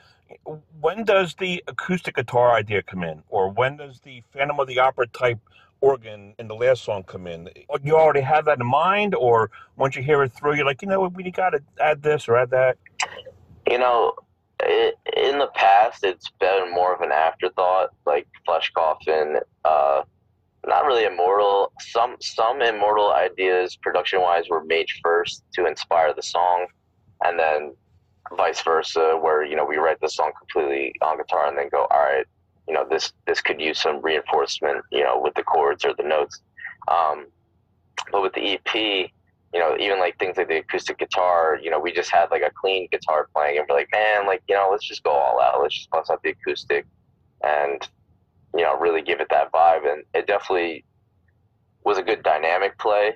when 0.80 1.04
does 1.04 1.34
the 1.34 1.62
acoustic 1.66 2.14
guitar 2.14 2.52
idea 2.52 2.82
come 2.82 3.02
in? 3.02 3.22
Or 3.28 3.50
when 3.50 3.76
does 3.76 4.00
the 4.00 4.22
Phantom 4.32 4.60
of 4.60 4.68
the 4.68 4.78
Opera 4.78 5.08
type 5.08 5.40
organ 5.80 6.34
and 6.38 6.48
the 6.48 6.54
last 6.54 6.84
song 6.84 7.02
come 7.02 7.26
in? 7.26 7.48
You 7.82 7.96
already 7.96 8.20
have 8.20 8.44
that 8.46 8.60
in 8.60 8.66
mind, 8.66 9.14
or 9.14 9.50
once 9.76 9.96
you 9.96 10.02
hear 10.02 10.22
it 10.22 10.32
through, 10.32 10.54
you're 10.54 10.66
like, 10.66 10.82
you 10.82 10.88
know 10.88 11.00
we 11.00 11.30
got 11.30 11.50
to 11.50 11.62
add 11.80 12.02
this 12.02 12.28
or 12.28 12.36
add 12.36 12.50
that? 12.50 12.76
You 13.68 13.78
know, 13.78 14.14
i 14.62 14.92
in 15.16 15.38
the 15.38 15.48
past, 15.54 16.04
it's 16.04 16.30
been 16.40 16.72
more 16.72 16.94
of 16.94 17.00
an 17.00 17.12
afterthought, 17.12 17.90
like 18.06 18.26
Flesh 18.44 18.70
Coffin. 18.74 19.38
Uh, 19.64 20.02
not 20.66 20.84
really 20.84 21.04
immortal. 21.04 21.72
Some 21.80 22.16
some 22.20 22.60
immortal 22.60 23.12
ideas, 23.12 23.76
production 23.76 24.20
wise, 24.20 24.48
were 24.48 24.64
made 24.64 24.88
first 25.02 25.44
to 25.54 25.66
inspire 25.66 26.12
the 26.14 26.22
song, 26.22 26.66
and 27.24 27.38
then 27.38 27.74
vice 28.36 28.60
versa, 28.62 29.18
where 29.20 29.44
you 29.44 29.56
know 29.56 29.64
we 29.64 29.76
write 29.76 30.00
the 30.00 30.08
song 30.08 30.32
completely 30.38 30.94
on 31.02 31.16
guitar 31.16 31.48
and 31.48 31.56
then 31.56 31.68
go, 31.70 31.86
all 31.90 32.00
right, 32.00 32.26
you 32.70 32.76
know 32.76 32.86
this 32.88 33.12
this 33.26 33.40
could 33.40 33.60
use 33.60 33.80
some 33.80 34.00
reinforcement, 34.00 34.84
you 34.92 35.02
know, 35.02 35.20
with 35.20 35.34
the 35.34 35.42
chords 35.42 35.84
or 35.84 35.92
the 35.92 36.04
notes. 36.04 36.40
Um, 36.86 37.26
but 38.12 38.22
with 38.22 38.32
the 38.34 38.52
EP, 38.52 39.10
you 39.52 39.58
know, 39.58 39.76
even 39.76 39.98
like 39.98 40.16
things 40.20 40.36
like 40.36 40.46
the 40.46 40.58
acoustic 40.58 40.98
guitar, 40.98 41.58
you 41.60 41.68
know, 41.68 41.80
we 41.80 41.90
just 41.92 42.12
had 42.12 42.30
like 42.30 42.42
a 42.42 42.50
clean 42.54 42.86
guitar 42.92 43.28
playing, 43.34 43.58
and 43.58 43.66
we're 43.68 43.74
like, 43.74 43.88
man, 43.90 44.24
like 44.24 44.40
you 44.48 44.54
know, 44.54 44.68
let's 44.70 44.86
just 44.86 45.02
go 45.02 45.10
all 45.10 45.40
out. 45.40 45.60
Let's 45.60 45.74
just 45.74 45.90
bust 45.90 46.12
out 46.12 46.22
the 46.22 46.30
acoustic, 46.30 46.86
and 47.42 47.88
you 48.54 48.62
know, 48.62 48.78
really 48.78 49.02
give 49.02 49.20
it 49.20 49.26
that 49.30 49.50
vibe. 49.50 49.92
And 49.92 50.04
it 50.14 50.28
definitely, 50.28 50.84
was 51.82 51.98
a 51.98 52.02
good 52.02 52.22
dynamic 52.22 52.78
play, 52.78 53.14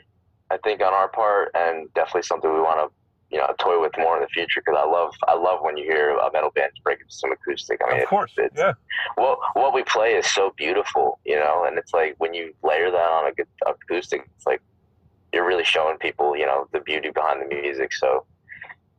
I 0.51 0.57
think, 0.65 0.83
on 0.83 0.93
our 0.93 1.09
part, 1.09 1.53
and 1.55 1.95
definitely 1.95 2.23
something 2.23 2.53
we 2.53 2.61
want 2.61 2.91
to 2.91 2.95
you 3.35 3.41
know 3.41 3.53
toy 3.59 3.81
with 3.81 3.91
more 3.99 4.15
in 4.17 4.23
the 4.23 4.29
future 4.29 4.63
because 4.65 4.79
I 4.81 4.89
love 4.89 5.13
I 5.27 5.35
love 5.35 5.59
when 5.61 5.77
you 5.77 5.83
hear 5.83 6.17
a 6.17 6.31
metal 6.33 6.53
band 6.55 6.71
break 6.85 7.01
into 7.01 7.13
some 7.13 7.33
acoustic. 7.33 7.81
I 7.85 7.93
mean, 7.93 8.03
of 8.03 8.09
course, 8.09 8.33
it's, 8.37 8.57
yeah. 8.57 8.75
What 9.17 9.41
what 9.55 9.75
we 9.75 9.83
play 9.83 10.15
is 10.15 10.25
so 10.33 10.55
beautiful, 10.57 11.19
you 11.27 11.35
know, 11.35 11.65
and 11.67 11.77
it's 11.77 11.93
like 11.93 12.15
when 12.19 12.33
you 12.33 12.55
layer 12.63 12.93
that 12.93 12.97
on 12.97 13.27
a 13.27 13.33
good 13.33 13.49
acoustic, 13.67 14.25
it's 14.37 14.47
like 14.47 14.63
you're 15.33 15.45
really 15.45 15.65
showing 15.65 15.99
people, 15.99 16.37
you 16.37 16.47
know, 16.47 16.69
the 16.73 16.79
beauty 16.79 17.11
behind 17.11 17.43
the 17.43 17.53
music. 17.53 17.93
So 17.93 18.25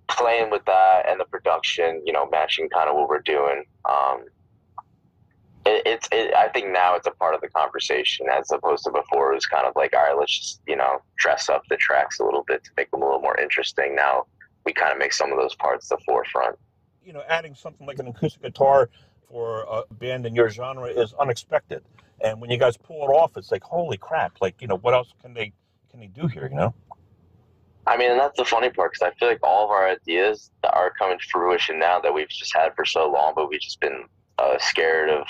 playing 0.09 0.51
with 0.51 0.65
that 0.65 1.07
and 1.07 1.17
the 1.17 1.25
production, 1.25 2.01
you 2.05 2.11
know, 2.11 2.27
matching 2.29 2.67
kind 2.67 2.89
of 2.89 2.95
what 2.97 3.07
we're 3.07 3.21
doing. 3.21 3.63
Um, 3.85 4.25
it, 5.65 5.81
it's, 5.85 6.07
it, 6.11 6.33
I 6.35 6.49
think 6.49 6.71
now 6.71 6.95
it's 6.95 7.07
a 7.07 7.11
part 7.11 7.35
of 7.35 7.41
the 7.41 7.49
conversation 7.49 8.27
as 8.31 8.51
opposed 8.51 8.83
to 8.85 8.91
before. 8.91 9.31
It 9.31 9.35
was 9.35 9.45
kind 9.45 9.65
of 9.65 9.75
like, 9.75 9.95
all 9.95 10.03
right, 10.03 10.17
let's 10.17 10.37
just, 10.37 10.61
you 10.67 10.75
know, 10.75 10.99
dress 11.17 11.49
up 11.49 11.63
the 11.69 11.77
tracks 11.77 12.19
a 12.19 12.23
little 12.23 12.43
bit 12.47 12.63
to 12.63 12.71
make 12.77 12.91
them 12.91 13.01
a 13.01 13.05
little 13.05 13.21
more 13.21 13.39
interesting. 13.39 13.95
Now 13.95 14.25
we 14.65 14.73
kind 14.73 14.91
of 14.91 14.97
make 14.97 15.13
some 15.13 15.31
of 15.31 15.37
those 15.37 15.55
parts 15.55 15.89
the 15.89 15.97
forefront. 16.05 16.57
You 17.03 17.13
know, 17.13 17.23
adding 17.27 17.55
something 17.55 17.85
like 17.85 17.99
an 17.99 18.07
acoustic 18.07 18.41
guitar 18.41 18.89
for 19.29 19.65
a 19.69 19.93
band 19.93 20.25
in 20.25 20.35
your 20.35 20.49
genre 20.49 20.87
is 20.87 21.13
unexpected. 21.19 21.83
And 22.21 22.39
when 22.39 22.49
you 22.49 22.57
guys 22.57 22.77
pull 22.77 23.03
it 23.03 23.11
off, 23.11 23.37
it's 23.37 23.51
like, 23.51 23.63
holy 23.63 23.97
crap! 23.97 24.37
Like, 24.41 24.61
you 24.61 24.67
know, 24.67 24.77
what 24.77 24.93
else 24.93 25.13
can 25.21 25.33
they 25.33 25.51
can 25.91 25.99
they 25.99 26.07
do 26.07 26.27
here? 26.27 26.47
You 26.49 26.55
know. 26.55 26.73
I 27.87 27.97
mean, 27.97 28.11
and 28.11 28.19
that's 28.19 28.37
the 28.37 28.45
funny 28.45 28.69
part 28.69 28.93
because 28.93 29.11
I 29.11 29.19
feel 29.19 29.27
like 29.27 29.43
all 29.43 29.65
of 29.65 29.69
our 29.69 29.87
ideas 29.87 30.49
are 30.63 30.91
coming 30.97 31.19
to 31.19 31.25
fruition 31.31 31.77
now 31.77 31.99
that 31.99 32.13
we've 32.13 32.29
just 32.29 32.55
had 32.55 32.73
for 32.75 32.85
so 32.85 33.11
long, 33.11 33.33
but 33.35 33.49
we've 33.49 33.59
just 33.59 33.79
been 33.79 34.05
uh, 34.39 34.55
scared 34.59 35.09
of, 35.09 35.27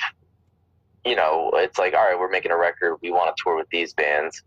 you 1.06 1.16
know, 1.16 1.52
it's 1.54 1.78
like, 1.78 1.94
all 1.94 2.04
right, 2.04 2.20
we're 2.20 2.30
making 2.30 2.52
a 2.52 2.58
record. 2.58 2.98
We 3.02 3.12
want 3.12 3.36
to 3.36 3.42
tour 3.42 3.56
with 3.56 3.70
these 3.70 3.94
bands. 3.94 4.42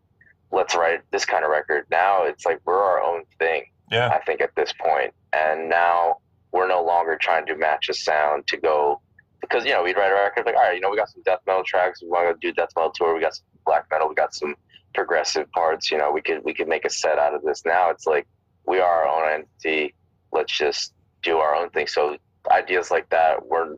Let's 0.51 0.75
write 0.75 1.01
this 1.11 1.25
kind 1.25 1.45
of 1.45 1.51
record. 1.51 1.85
Now 1.91 2.25
it's 2.25 2.45
like 2.45 2.61
we're 2.65 2.83
our 2.83 3.03
own 3.03 3.23
thing. 3.39 3.65
Yeah. 3.91 4.09
I 4.09 4.21
think 4.25 4.41
at 4.41 4.55
this 4.57 4.73
point, 4.73 5.15
and 5.33 5.69
now 5.69 6.19
we're 6.53 6.69
no 6.69 6.83
longer 6.83 7.17
trying 7.21 7.47
to 7.47 7.57
match 7.57 7.89
a 7.89 7.95
sound 7.95 8.47
to 8.49 8.57
go 8.57 9.01
because 9.41 9.65
you 9.65 9.71
know 9.71 9.83
we'd 9.83 9.97
write 9.97 10.11
a 10.11 10.15
record 10.15 10.47
like, 10.47 10.57
all 10.57 10.63
right, 10.63 10.75
you 10.75 10.81
know, 10.81 10.91
we 10.91 10.97
got 10.97 11.11
some 11.11 11.23
death 11.23 11.41
metal 11.47 11.63
tracks. 11.65 12.03
We 12.03 12.09
want 12.09 12.29
to 12.29 12.47
do 12.47 12.53
death 12.53 12.71
metal 12.77 12.93
tour. 12.95 13.15
We 13.15 13.21
got 13.21 13.35
some 13.35 13.47
black 13.65 13.87
metal. 13.91 14.09
We 14.09 14.15
got 14.15 14.35
some 14.35 14.55
progressive 14.95 15.51
parts. 15.53 15.91
You 15.91 15.99
know, 15.99 16.11
we 16.11 16.21
could 16.21 16.43
we 16.45 16.55
could 16.55 16.69
make 16.69 16.85
a 16.85 16.91
set 16.91 17.19
out 17.19 17.35
of 17.35 17.43
this. 17.43 17.63
Now 17.65 17.91
it's 17.91 18.07
like 18.07 18.27
we 18.67 18.81
are 18.81 19.05
our 19.05 19.09
own 19.09 19.33
entity. 19.33 19.95
Let's 20.33 20.57
just 20.57 20.93
do 21.23 21.39
our 21.39 21.55
own 21.55 21.71
thing. 21.71 21.87
So 21.87 22.17
ideas 22.51 22.91
like 22.91 23.09
that, 23.11 23.47
we're 23.47 23.75
we're 23.75 23.77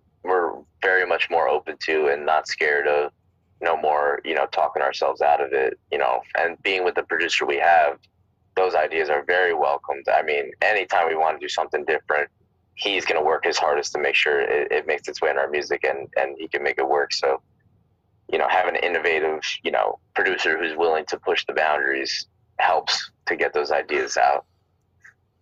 very 0.83 1.07
much 1.07 1.31
more 1.31 1.49
open 1.49 1.77
to 1.87 2.09
and 2.09 2.25
not 2.25 2.49
scared 2.49 2.87
of. 2.87 3.13
No 3.63 3.77
more, 3.77 4.21
you 4.25 4.35
know, 4.35 4.47
talking 4.47 4.81
ourselves 4.83 5.21
out 5.21 5.43
of 5.43 5.53
it. 5.53 5.79
You 5.93 5.99
know, 5.99 6.21
and 6.39 6.61
being 6.63 6.85
with 6.85 6.95
the 6.95 7.03
producer 7.03 7.45
we 7.45 7.59
have, 7.59 7.99
those 8.57 8.75
ideas 8.75 9.11
are 9.11 9.23
very 9.25 9.55
welcomed. 9.55 10.07
I 10.09 10.23
mean, 10.23 10.53
anytime 10.63 11.09
we 11.09 11.15
want 11.15 11.39
to 11.39 11.45
do 11.45 11.49
something 11.49 11.85
different, 11.85 12.29
he's 12.75 13.05
going 13.05 13.21
to 13.21 13.25
work 13.25 13.45
his 13.45 13.59
hardest 13.59 13.93
to 13.93 13.99
make 13.99 14.15
sure 14.15 14.41
it, 14.41 14.73
it 14.73 14.87
makes 14.87 15.09
its 15.09 15.21
way 15.21 15.31
in 15.31 15.39
our 15.39 15.51
music 15.51 15.85
and 15.85 16.09
and 16.17 16.37
he 16.39 16.49
can 16.49 16.63
make 16.63 16.79
it 16.79 16.89
work. 16.89 17.13
So 17.13 17.43
you 18.31 18.39
know, 18.39 18.49
have 18.49 18.69
an 18.69 18.77
innovative, 18.77 19.41
you 19.63 19.73
know, 19.73 19.99
producer 20.15 20.57
who's 20.57 20.77
willing 20.77 21.05
to 21.07 21.19
push 21.19 21.45
the 21.47 21.53
boundaries 21.53 22.27
helps 22.59 23.11
to 23.27 23.37
get 23.37 23.53
those 23.53 23.71
ideas 23.71 24.17
out. 24.17 24.45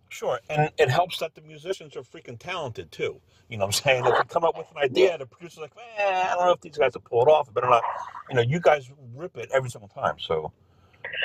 Sure, 0.09 0.39
and 0.49 0.71
it 0.77 0.89
helps 0.89 1.19
that 1.19 1.35
the 1.35 1.41
musicians 1.41 1.95
are 1.95 2.01
freaking 2.01 2.37
talented 2.37 2.91
too. 2.91 3.21
You 3.47 3.57
know 3.57 3.65
what 3.65 3.75
I'm 3.75 3.83
saying? 3.83 4.05
If 4.05 4.17
you 4.17 4.23
come 4.27 4.43
up 4.43 4.57
with 4.57 4.69
an 4.71 4.77
idea, 4.77 5.17
the 5.17 5.25
producer's 5.25 5.59
like, 5.59 5.75
man, 5.75 6.27
I 6.27 6.35
don't 6.35 6.45
know 6.45 6.51
if 6.51 6.61
these 6.61 6.77
guys 6.77 6.93
will 6.95 7.01
pull 7.01 7.21
it 7.21 7.29
off. 7.29 7.47
I 7.47 7.51
better 7.51 7.69
not. 7.69 7.83
You 8.29 8.35
know, 8.35 8.41
you 8.41 8.59
guys 8.59 8.89
rip 9.15 9.37
it 9.37 9.49
every 9.53 9.69
single 9.69 9.87
time. 9.87 10.15
So, 10.19 10.51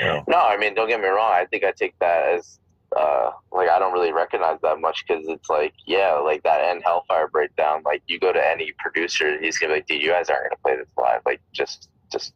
you 0.00 0.07
know. 0.07 0.25
No, 0.29 0.38
I 0.38 0.59
mean, 0.59 0.75
don't 0.75 0.88
get 0.88 1.00
me 1.00 1.09
wrong. 1.09 1.33
I 1.33 1.47
think 1.47 1.64
I 1.64 1.73
take 1.73 1.99
that 2.00 2.35
as 2.35 2.59
uh, 2.97 3.31
like 3.53 3.69
I 3.69 3.79
don't 3.79 3.93
really 3.93 4.12
recognize 4.12 4.59
that 4.62 4.81
much 4.81 5.05
because 5.07 5.25
it's 5.26 5.49
like 5.49 5.75
yeah, 5.87 6.12
like 6.12 6.43
that 6.45 6.62
end 6.62 6.83
Hellfire 6.85 7.29
breakdown. 7.29 7.83
Like 7.85 8.03
you 8.07 8.21
go 8.21 8.33
to 8.33 8.47
any 8.47 8.73
producer, 8.79 9.41
he's 9.41 9.59
gonna 9.59 9.75
be 9.75 9.79
like, 9.79 9.87
dude, 9.87 10.03
you 10.03 10.11
guys 10.11 10.31
aren't 10.31 10.50
gonna 10.50 10.61
play 10.62 10.76
this 10.76 10.93
live. 10.97 11.21
Like 11.26 11.41
just 11.53 11.88
just 12.12 12.35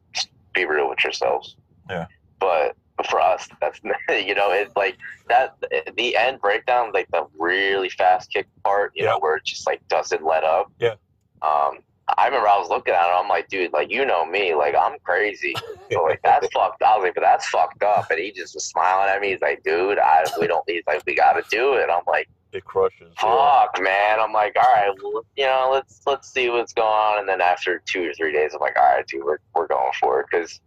be 0.54 0.64
real 0.64 0.88
with 0.88 1.02
yourselves. 1.04 1.56
Yeah. 1.88 2.06
But 2.40 2.76
for 3.08 3.20
us, 3.20 3.48
that's 3.60 3.80
you 4.08 4.34
know, 4.34 4.50
it's 4.52 4.74
like 4.76 4.96
that 5.28 5.56
the 5.96 6.16
end 6.16 6.40
breakdown, 6.40 6.90
like 6.92 7.08
the 7.12 7.26
really 7.38 7.88
fast 7.90 8.32
kick 8.32 8.46
part, 8.64 8.92
you 8.94 9.04
Yeah. 9.04 9.10
know, 9.12 9.18
where 9.20 9.36
it 9.36 9.44
just 9.44 9.66
like 9.66 9.86
doesn't 9.88 10.24
let 10.24 10.44
up. 10.44 10.70
Yeah. 10.78 10.94
Um, 11.42 11.78
I 12.16 12.24
remember 12.24 12.48
I 12.48 12.58
was 12.58 12.70
looking 12.70 12.94
at 12.94 13.06
it, 13.06 13.12
I'm 13.14 13.28
like, 13.28 13.48
dude, 13.48 13.72
like 13.72 13.90
you 13.90 14.06
know 14.06 14.24
me, 14.24 14.54
like 14.54 14.74
I'm 14.74 14.98
crazy. 15.04 15.54
So 15.90 16.02
like 16.02 16.20
that's 16.22 16.46
fucked. 16.52 16.82
I 16.82 16.94
was 16.96 17.04
like, 17.04 17.14
but 17.14 17.22
that's 17.22 17.48
fucked 17.48 17.82
up. 17.82 18.10
And 18.10 18.18
he 18.20 18.30
just 18.30 18.54
was 18.54 18.66
smiling 18.66 19.08
at 19.08 19.22
me. 19.22 19.30
He's 19.30 19.40
like, 19.40 19.62
dude, 19.62 19.98
I 19.98 20.22
we 20.38 20.46
don't. 20.46 20.62
He's 20.68 20.82
like, 20.86 21.02
we 21.06 21.14
got 21.14 21.32
to 21.32 21.42
do 21.48 21.74
it. 21.74 21.88
I'm 21.90 22.02
like, 22.06 22.28
it 22.52 22.62
crushes. 22.66 23.14
yeah. 23.22 23.60
fuck, 23.62 23.82
man. 23.82 24.20
I'm 24.20 24.32
like, 24.32 24.54
all 24.56 24.70
right, 24.74 24.90
well, 25.02 25.24
you 25.36 25.46
know, 25.46 25.70
let's 25.72 26.02
let's 26.06 26.30
see 26.30 26.50
what's 26.50 26.74
going 26.74 26.88
on. 26.88 27.20
And 27.20 27.28
then 27.28 27.40
after 27.40 27.80
two 27.86 28.06
or 28.10 28.12
three 28.12 28.32
days, 28.32 28.52
I'm 28.52 28.60
like, 28.60 28.78
all 28.78 28.84
right, 28.84 29.06
dude, 29.06 29.24
we're 29.24 29.38
we're 29.54 29.66
going 29.66 29.92
for 29.98 30.20
it 30.20 30.26
because 30.30 30.60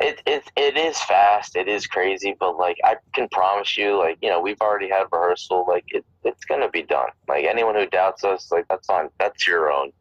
it 0.00 0.22
it 0.26 0.44
it 0.56 0.76
is 0.76 0.98
fast. 1.00 1.56
It 1.56 1.68
is 1.68 1.86
crazy, 1.86 2.34
but 2.38 2.56
like 2.56 2.76
I 2.84 2.96
can 3.14 3.28
promise 3.30 3.76
you, 3.76 3.98
like 3.98 4.18
you 4.22 4.28
know, 4.28 4.40
we've 4.40 4.60
already 4.60 4.88
had 4.88 5.04
rehearsal. 5.12 5.64
Like 5.66 5.84
it 5.88 6.04
it's 6.24 6.44
gonna 6.44 6.68
be 6.70 6.82
done. 6.82 7.08
Like 7.28 7.44
anyone 7.44 7.74
who 7.74 7.86
doubts 7.86 8.24
us, 8.24 8.50
like 8.50 8.66
that's 8.68 8.88
on 8.88 9.10
that's 9.18 9.46
your 9.46 9.70
own 9.70 9.92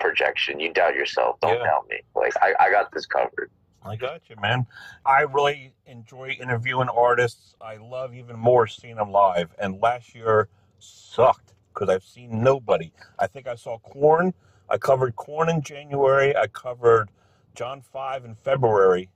projection. 0.00 0.60
You 0.60 0.72
doubt 0.72 0.94
yourself. 0.94 1.36
Don't 1.40 1.58
Yeah. 1.58 1.64
doubt 1.64 1.86
me. 1.88 2.00
Like 2.14 2.32
I, 2.40 2.54
I 2.60 2.70
got 2.70 2.92
this 2.92 3.06
covered. 3.06 3.50
I 3.84 3.96
got 3.96 4.28
you, 4.28 4.36
man. 4.42 4.66
I 5.04 5.20
really 5.20 5.72
enjoy 5.86 6.30
interviewing 6.40 6.88
artists. 6.88 7.54
I 7.60 7.76
love 7.76 8.14
even 8.14 8.36
more 8.36 8.66
seeing 8.66 8.96
them 8.96 9.12
live. 9.12 9.54
And 9.58 9.80
last 9.80 10.14
year 10.14 10.48
sucked 10.80 11.54
because 11.72 11.88
I've 11.88 12.02
seen 12.02 12.42
nobody. 12.42 12.90
I 13.18 13.26
think 13.28 13.46
I 13.46 13.54
saw 13.54 13.78
Korn. 13.78 14.34
I 14.68 14.78
covered 14.78 15.14
Korn 15.14 15.48
in 15.48 15.62
January. 15.62 16.36
I 16.36 16.48
covered 16.48 17.10
John 17.54 17.80
Five 17.80 18.24
in 18.24 18.34
February, 18.34 19.08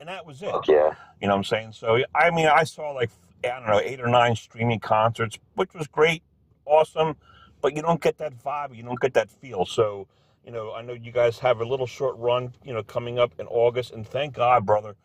and 0.00 0.08
that 0.08 0.26
was 0.26 0.42
it. 0.42 0.54
Yeah. 0.66 0.94
You 1.20 1.28
know 1.28 1.34
what 1.34 1.38
I'm 1.38 1.44
saying? 1.44 1.72
So 1.72 2.02
I 2.14 2.30
mean, 2.30 2.46
I 2.46 2.64
saw 2.64 2.90
like 2.90 3.10
I 3.44 3.48
don't 3.48 3.66
know 3.66 3.80
eight 3.80 4.00
or 4.00 4.08
nine 4.08 4.34
streaming 4.34 4.80
concerts, 4.80 5.38
which 5.54 5.72
was 5.74 5.86
great, 5.86 6.22
awesome, 6.64 7.16
but 7.60 7.76
you 7.76 7.82
don't 7.82 8.00
get 8.00 8.18
that 8.18 8.34
vibe, 8.42 8.74
you 8.76 8.82
don't 8.82 9.00
get 9.00 9.14
that 9.14 9.30
feel. 9.30 9.64
So 9.66 10.08
you 10.44 10.50
know, 10.50 10.72
I 10.72 10.82
know 10.82 10.94
you 10.94 11.12
guys 11.12 11.38
have 11.40 11.60
a 11.60 11.64
little 11.64 11.86
short 11.86 12.16
run, 12.18 12.52
you 12.64 12.72
know, 12.72 12.82
coming 12.82 13.18
up 13.18 13.32
in 13.38 13.46
August, 13.46 13.92
and 13.92 14.06
thank 14.06 14.34
God, 14.34 14.64
brother, 14.66 14.96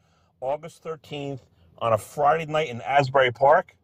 August 0.42 0.84
13th 0.84 1.42
on 1.80 1.94
a 1.94 1.98
Friday 1.98 2.46
night 2.52 2.70
in 2.70 2.82
Asbury 2.82 3.32
Park. 3.32 3.76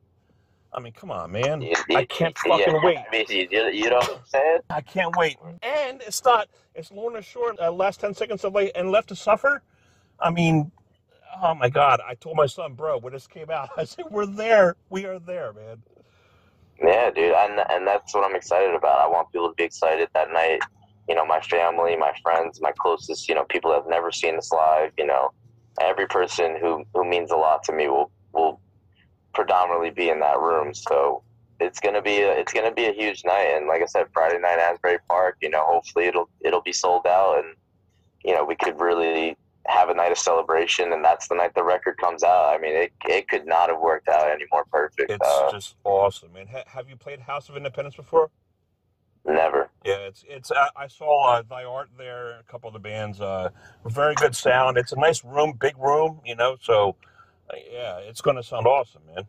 I 0.74 0.80
mean, 0.80 0.94
come 0.94 1.12
on, 1.12 1.32
man. 1.34 1.62
You- 1.62 1.74
I 1.94 2.06
can't 2.06 2.36
yeah, 2.46 2.58
fucking 2.58 2.82
wait. 2.82 2.98
I 2.98 3.12
mean, 3.12 3.26
you, 3.30 3.48
you 3.68 3.90
know 3.90 3.98
what 3.98 4.12
I'm 4.18 4.26
saying? 4.26 4.60
I 4.70 4.80
can't 4.80 5.16
wait. 5.18 5.38
And 5.62 6.02
it's 6.02 6.24
not, 6.24 6.48
it's 6.74 6.92
Lorna 6.92 7.22
Shore, 7.22 7.54
uh, 7.62 7.70
last 7.70 8.00
10 8.00 8.14
seconds 8.14 8.46
of 8.46 8.54
late 8.54 8.72
and 8.76 8.90
left 8.90 9.10
to 9.10 9.16
suffer. 9.16 9.62
I 10.20 10.30
mean, 10.32 10.72
oh 11.42 11.56
my 11.56 11.70
God. 11.70 12.02
I 12.08 12.16
told 12.16 12.38
my 12.38 12.46
son, 12.46 12.74
bro, 12.74 12.98
when 13.00 13.14
this 13.14 13.28
came 13.28 13.50
out, 13.50 13.70
I 13.78 13.86
said, 13.86 14.06
we're 14.12 14.26
there. 14.26 14.76
We 14.90 15.06
are 15.06 15.20
there, 15.20 15.54
man. 15.54 15.84
Yeah, 16.84 17.12
dude, 17.12 17.34
and 17.34 17.60
and 17.70 17.88
that's 17.88 18.14
what 18.14 18.26
I'm 18.26 18.36
excited 18.36 18.74
about. 18.74 19.00
I 19.00 19.08
want 19.08 19.32
people 19.32 19.50
to 19.50 19.56
be 19.56 19.64
excited 19.64 20.10
that 20.14 20.32
night. 20.34 20.62
You 21.08 21.16
know, 21.16 21.26
my 21.26 21.40
family, 21.42 21.96
my 21.96 22.14
friends, 22.24 22.60
my 22.62 22.72
closest, 22.80 23.30
you 23.30 23.36
know, 23.36 23.46
people 23.46 23.72
that 23.72 23.82
have 23.82 23.90
never 23.90 24.12
seen 24.12 24.36
us 24.36 24.52
live. 24.52 24.92
You 24.98 25.06
know, 25.06 25.30
every 25.80 26.08
person 26.08 26.58
who 26.60 26.84
who 26.94 27.06
means 27.06 27.32
a 27.32 27.36
lot 27.36 27.64
to 27.66 27.74
me 27.74 27.88
will 27.88 28.12
will 28.34 28.60
predominantly 29.34 29.92
be 29.92 30.10
in 30.10 30.20
that 30.22 30.40
room. 30.40 30.74
So 30.74 31.24
it's 31.60 31.80
gonna 31.80 32.02
be 32.02 32.22
a 32.22 32.32
it's 32.32 32.54
gonna 32.54 32.74
be 32.74 32.86
a 32.88 32.94
huge 32.94 33.24
night. 33.26 33.54
And 33.56 33.68
like 33.68 33.84
I 33.84 33.86
said, 33.86 34.08
Friday 34.14 34.40
night 34.40 34.60
Asbury 34.60 34.98
Park. 35.08 35.38
You 35.42 35.50
know, 35.52 35.64
hopefully 35.66 36.06
it'll 36.06 36.30
it'll 36.42 36.62
be 36.62 36.74
sold 36.74 37.06
out, 37.06 37.44
and 37.44 37.56
you 38.24 38.34
know 38.34 38.44
we 38.44 38.56
could 38.56 38.80
really 38.80 39.38
have 39.68 39.90
a 39.90 39.94
night 39.94 40.12
of 40.12 40.18
celebration. 40.18 40.94
And 40.94 41.04
that's 41.04 41.28
the 41.28 41.36
night 41.36 41.54
the 41.56 41.64
record 41.64 41.98
comes 41.98 42.24
out. 42.24 42.54
I 42.54 42.58
mean, 42.58 42.76
it 42.76 42.92
it 43.08 43.28
could 43.28 43.46
not 43.46 43.70
have 43.70 43.80
worked 43.80 44.08
out 44.10 44.30
any 44.30 44.46
more 44.52 44.66
perfect. 44.72 45.12
It's 45.12 45.28
Uh, 45.28 45.52
just 45.52 45.76
awesome, 45.84 46.34
man. 46.34 46.48
Ha- 46.48 46.64
have 46.68 46.90
you 46.90 46.96
played 46.96 47.20
House 47.20 47.50
of 47.50 47.58
Independents 47.58 47.96
before? 47.96 48.30
never. 49.24 49.70
Yeah, 49.86 49.98
it's 49.98 50.24
it's. 50.28 50.52
I, 50.52 50.70
I 50.76 50.88
saw 50.88 51.34
uh, 51.34 51.44
Thy 51.48 51.64
Art 51.64 51.90
there, 51.98 52.40
a 52.40 52.44
couple 52.48 52.68
of 52.68 52.74
the 52.74 52.80
bands. 52.80 53.22
Uh, 53.22 53.50
very 53.86 54.16
good 54.16 54.36
sound. 54.36 54.78
It's 54.78 54.92
a 54.94 55.00
nice 55.00 55.24
room, 55.24 55.54
big 55.60 55.78
room, 55.78 56.22
you 56.26 56.36
know. 56.36 56.58
So, 56.60 56.96
uh, 57.52 57.56
yeah, 57.72 57.98
it's 57.98 58.22
going 58.22 58.36
to 58.38 58.44
sound 58.44 58.66
awesome, 58.66 59.04
man. 59.14 59.26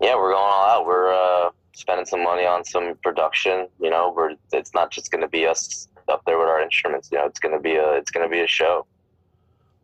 Yeah, 0.00 0.14
we're 0.16 0.32
going 0.32 0.36
all 0.44 0.66
out. 0.70 0.86
We're 0.86 1.12
uh, 1.12 1.50
spending 1.74 2.06
some 2.06 2.22
money 2.22 2.46
on 2.46 2.64
some 2.64 2.94
production. 3.02 3.68
You 3.78 3.90
know, 3.90 4.12
we're 4.16 4.36
it's 4.52 4.72
not 4.72 4.90
just 4.90 5.10
going 5.10 5.22
to 5.22 5.28
be 5.28 5.46
us 5.46 5.88
up 6.08 6.22
there 6.26 6.38
with 6.38 6.48
our 6.48 6.60
instruments. 6.60 7.08
You 7.10 7.18
know, 7.18 7.26
it's 7.26 7.40
going 7.40 7.54
to 7.54 7.60
be 7.60 7.76
a 7.76 7.92
it's 7.92 8.10
going 8.10 8.26
to 8.28 8.30
be 8.30 8.40
a 8.42 8.46
show. 8.46 8.86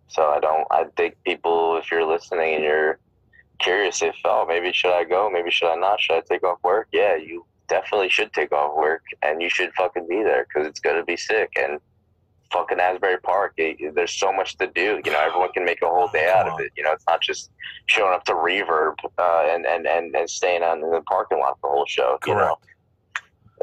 So 0.09 0.23
I 0.23 0.41
don't. 0.41 0.67
I 0.71 0.85
think 0.97 1.17
people, 1.25 1.77
if 1.79 1.91
you're 1.91 2.07
listening 2.07 2.57
and 2.57 2.65
you're 2.65 2.99
curious, 3.61 4.03
if 4.03 4.15
oh 4.25 4.45
maybe 4.47 4.73
should 4.73 4.93
I 4.95 5.05
go, 5.05 5.31
maybe 5.31 5.51
should 5.51 5.73
I 5.73 5.77
not, 5.77 6.01
should 6.01 6.17
I 6.17 6.21
take 6.21 6.43
off 6.43 6.59
work? 6.63 6.89
Yeah, 6.93 7.17
you 7.17 7.47
definitely 7.69 8.11
should 8.11 8.33
take 8.33 8.53
off 8.53 8.77
work, 8.77 9.03
and 9.23 9.41
you 9.41 9.49
should 9.49 9.73
fucking 9.75 10.07
be 10.09 10.23
there 10.23 10.47
because 10.49 10.67
it's 10.69 10.81
going 10.81 10.97
to 10.97 11.05
be 11.05 11.17
sick. 11.17 11.53
And 11.57 11.81
fucking 12.53 12.79
Asbury 12.79 13.19
Park. 13.19 13.55
It- 13.57 13.95
there's 13.95 14.13
so 14.13 14.33
much 14.33 14.57
to 14.59 14.67
do. 14.67 15.01
You 15.05 15.13
know, 15.13 15.19
everyone 15.21 15.51
can 15.53 15.65
make 15.65 15.83
a 15.83 15.87
whole 15.89 16.09
day 16.09 16.31
out 16.31 16.47
of 16.49 16.61
it. 16.61 16.71
You 16.77 16.85
know, 16.85 16.93
it's 16.93 17.07
not 17.09 17.21
just 17.21 17.51
showing 17.87 18.13
up 18.13 18.25
to 18.25 18.33
Reverb 18.33 18.97
uh, 19.19 19.49
and, 19.51 19.67
and, 19.67 19.87
and, 19.87 20.15
and 20.15 20.29
staying 20.29 20.63
on 20.63 20.83
in 20.83 20.91
the 20.91 21.01
parking 21.03 21.39
lot 21.39 21.59
the 21.63 21.69
whole 21.69 21.87
show. 21.87 22.19
You 22.27 22.35
know, 22.35 22.59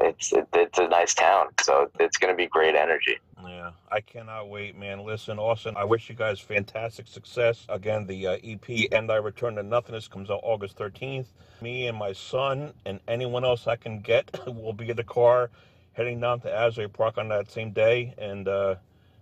it's 0.01 0.33
it, 0.33 0.47
it's 0.53 0.79
a 0.79 0.87
nice 0.87 1.13
town, 1.13 1.47
so 1.61 1.89
it's 1.99 2.17
going 2.17 2.33
to 2.33 2.37
be 2.37 2.47
great 2.47 2.75
energy. 2.75 3.17
Yeah, 3.43 3.71
I 3.91 4.01
cannot 4.01 4.49
wait, 4.49 4.77
man. 4.77 5.03
Listen, 5.05 5.39
Austin, 5.39 5.75
I 5.77 5.83
wish 5.83 6.09
you 6.09 6.15
guys 6.15 6.39
fantastic 6.39 7.07
success. 7.07 7.65
Again, 7.69 8.05
the 8.05 8.27
uh, 8.27 8.37
EP 8.43 8.87
"And 8.91 9.11
I 9.11 9.15
Return 9.15 9.55
to 9.55 9.63
Nothingness" 9.63 10.07
comes 10.07 10.29
out 10.29 10.41
August 10.43 10.77
13th. 10.77 11.27
Me 11.61 11.87
and 11.87 11.97
my 11.97 12.13
son 12.13 12.73
and 12.85 12.99
anyone 13.07 13.43
else 13.43 13.67
I 13.67 13.75
can 13.75 13.99
get 13.99 14.29
will 14.47 14.73
be 14.73 14.89
in 14.89 14.95
the 14.95 15.03
car 15.03 15.49
heading 15.93 16.21
down 16.21 16.39
to 16.39 16.53
Asbury 16.53 16.87
Park 16.87 17.17
on 17.17 17.27
that 17.29 17.51
same 17.51 17.71
day. 17.71 18.13
And 18.17 18.47
uh, 18.47 18.75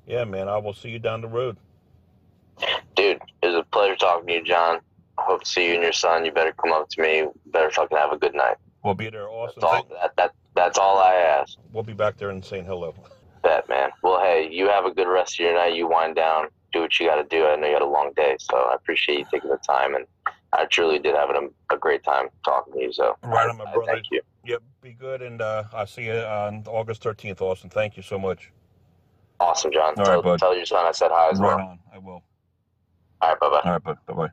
yeah, 0.06 0.24
man, 0.26 0.48
I 0.48 0.58
will 0.58 0.74
see 0.74 0.90
you 0.90 1.00
down 1.00 1.22
the 1.22 1.28
road. 1.28 1.58
Dude, 2.96 3.20
it 3.42 3.48
was 3.48 3.56
a 3.56 3.64
pleasure 3.72 3.96
talking 3.96 4.28
to 4.28 4.34
you, 4.34 4.44
John. 4.44 4.80
I 5.18 5.24
hope 5.24 5.44
to 5.44 5.50
see 5.50 5.68
you 5.68 5.74
and 5.74 5.84
your 5.84 5.94
son. 5.94 6.26
You 6.26 6.32
better 6.32 6.54
come 6.54 6.72
up 6.72 6.90
to 6.90 7.02
me. 7.02 7.18
You 7.18 7.34
better 7.48 7.72
fucking 7.72 7.98
have 7.98 8.12
a 8.12 8.18
good 8.18 8.36
night. 8.36 8.58
We'll 8.88 8.96
be 8.96 9.10
there, 9.10 9.28
Austin. 9.28 9.60
That's 9.60 9.74
all. 9.74 9.88
That, 10.02 10.16
that 10.16 10.32
that's 10.56 10.78
all 10.78 10.98
I 10.98 11.14
ask. 11.16 11.58
We'll 11.74 11.84
be 11.84 11.92
back 11.92 12.16
there 12.16 12.30
and 12.30 12.44
saying 12.44 12.64
hello. 12.64 12.96
Bet, 13.44 13.68
man. 13.68 13.90
Well, 14.02 14.22
hey, 14.22 14.48
you 14.50 14.70
have 14.70 14.86
a 14.86 14.92
good 14.92 15.10
rest 15.10 15.38
of 15.38 15.44
your 15.44 15.56
night. 15.56 15.76
You 15.76 15.90
wind 15.90 16.16
down, 16.16 16.46
do 16.72 16.80
what 16.80 16.98
you 16.98 17.06
got 17.06 17.18
to 17.18 17.26
do. 17.26 17.46
I 17.46 17.58
know 17.58 17.68
you 17.68 17.74
had 17.74 17.82
a 17.82 17.86
long 17.86 18.14
day, 18.16 18.38
so 18.40 18.56
I 18.56 18.76
appreciate 18.76 19.20
you 19.20 19.26
taking 19.30 19.50
the 19.50 19.58
time, 19.58 19.96
and 19.96 20.06
I 20.54 20.64
truly 20.72 21.00
did 21.00 21.16
have 21.16 21.30
an, 21.30 21.50
a 21.70 21.76
great 21.78 22.02
time 22.06 22.28
talking 22.46 22.76
to 22.76 22.80
you. 22.80 22.94
So, 22.94 23.18
Right 23.24 23.50
on, 23.50 23.58
my 23.58 23.66
brother. 23.74 23.92
Thank 23.92 24.06
you. 24.10 24.22
Yep, 24.46 24.64
be 24.82 24.94
good, 24.94 25.22
and 25.22 25.42
uh, 25.42 25.66
I'll 25.74 25.86
see 25.86 26.06
you 26.06 26.14
on 26.14 26.64
August 26.66 27.04
13th, 27.04 27.42
Austin. 27.42 27.70
Thank 27.70 27.98
you 27.98 28.04
so 28.04 28.18
much. 28.18 28.54
Awesome, 29.42 29.70
John. 29.74 29.96
All 29.98 30.06
right, 30.06 30.06
tell, 30.14 30.22
bud. 30.22 30.40
tell 30.40 30.56
your 30.56 30.66
son 30.66 30.86
I 30.86 30.94
said 30.94 31.10
hi 31.12 31.30
as 31.30 31.42
well. 31.42 31.60
on, 31.60 31.80
I 31.94 31.98
will. 31.98 32.24
All 33.22 33.30
right, 33.32 33.40
bye 33.42 33.50
bye. 33.50 33.62
All 33.66 33.72
right, 33.74 33.84
bud. 33.84 33.98
Bye 34.08 34.14
bye. 34.14 34.30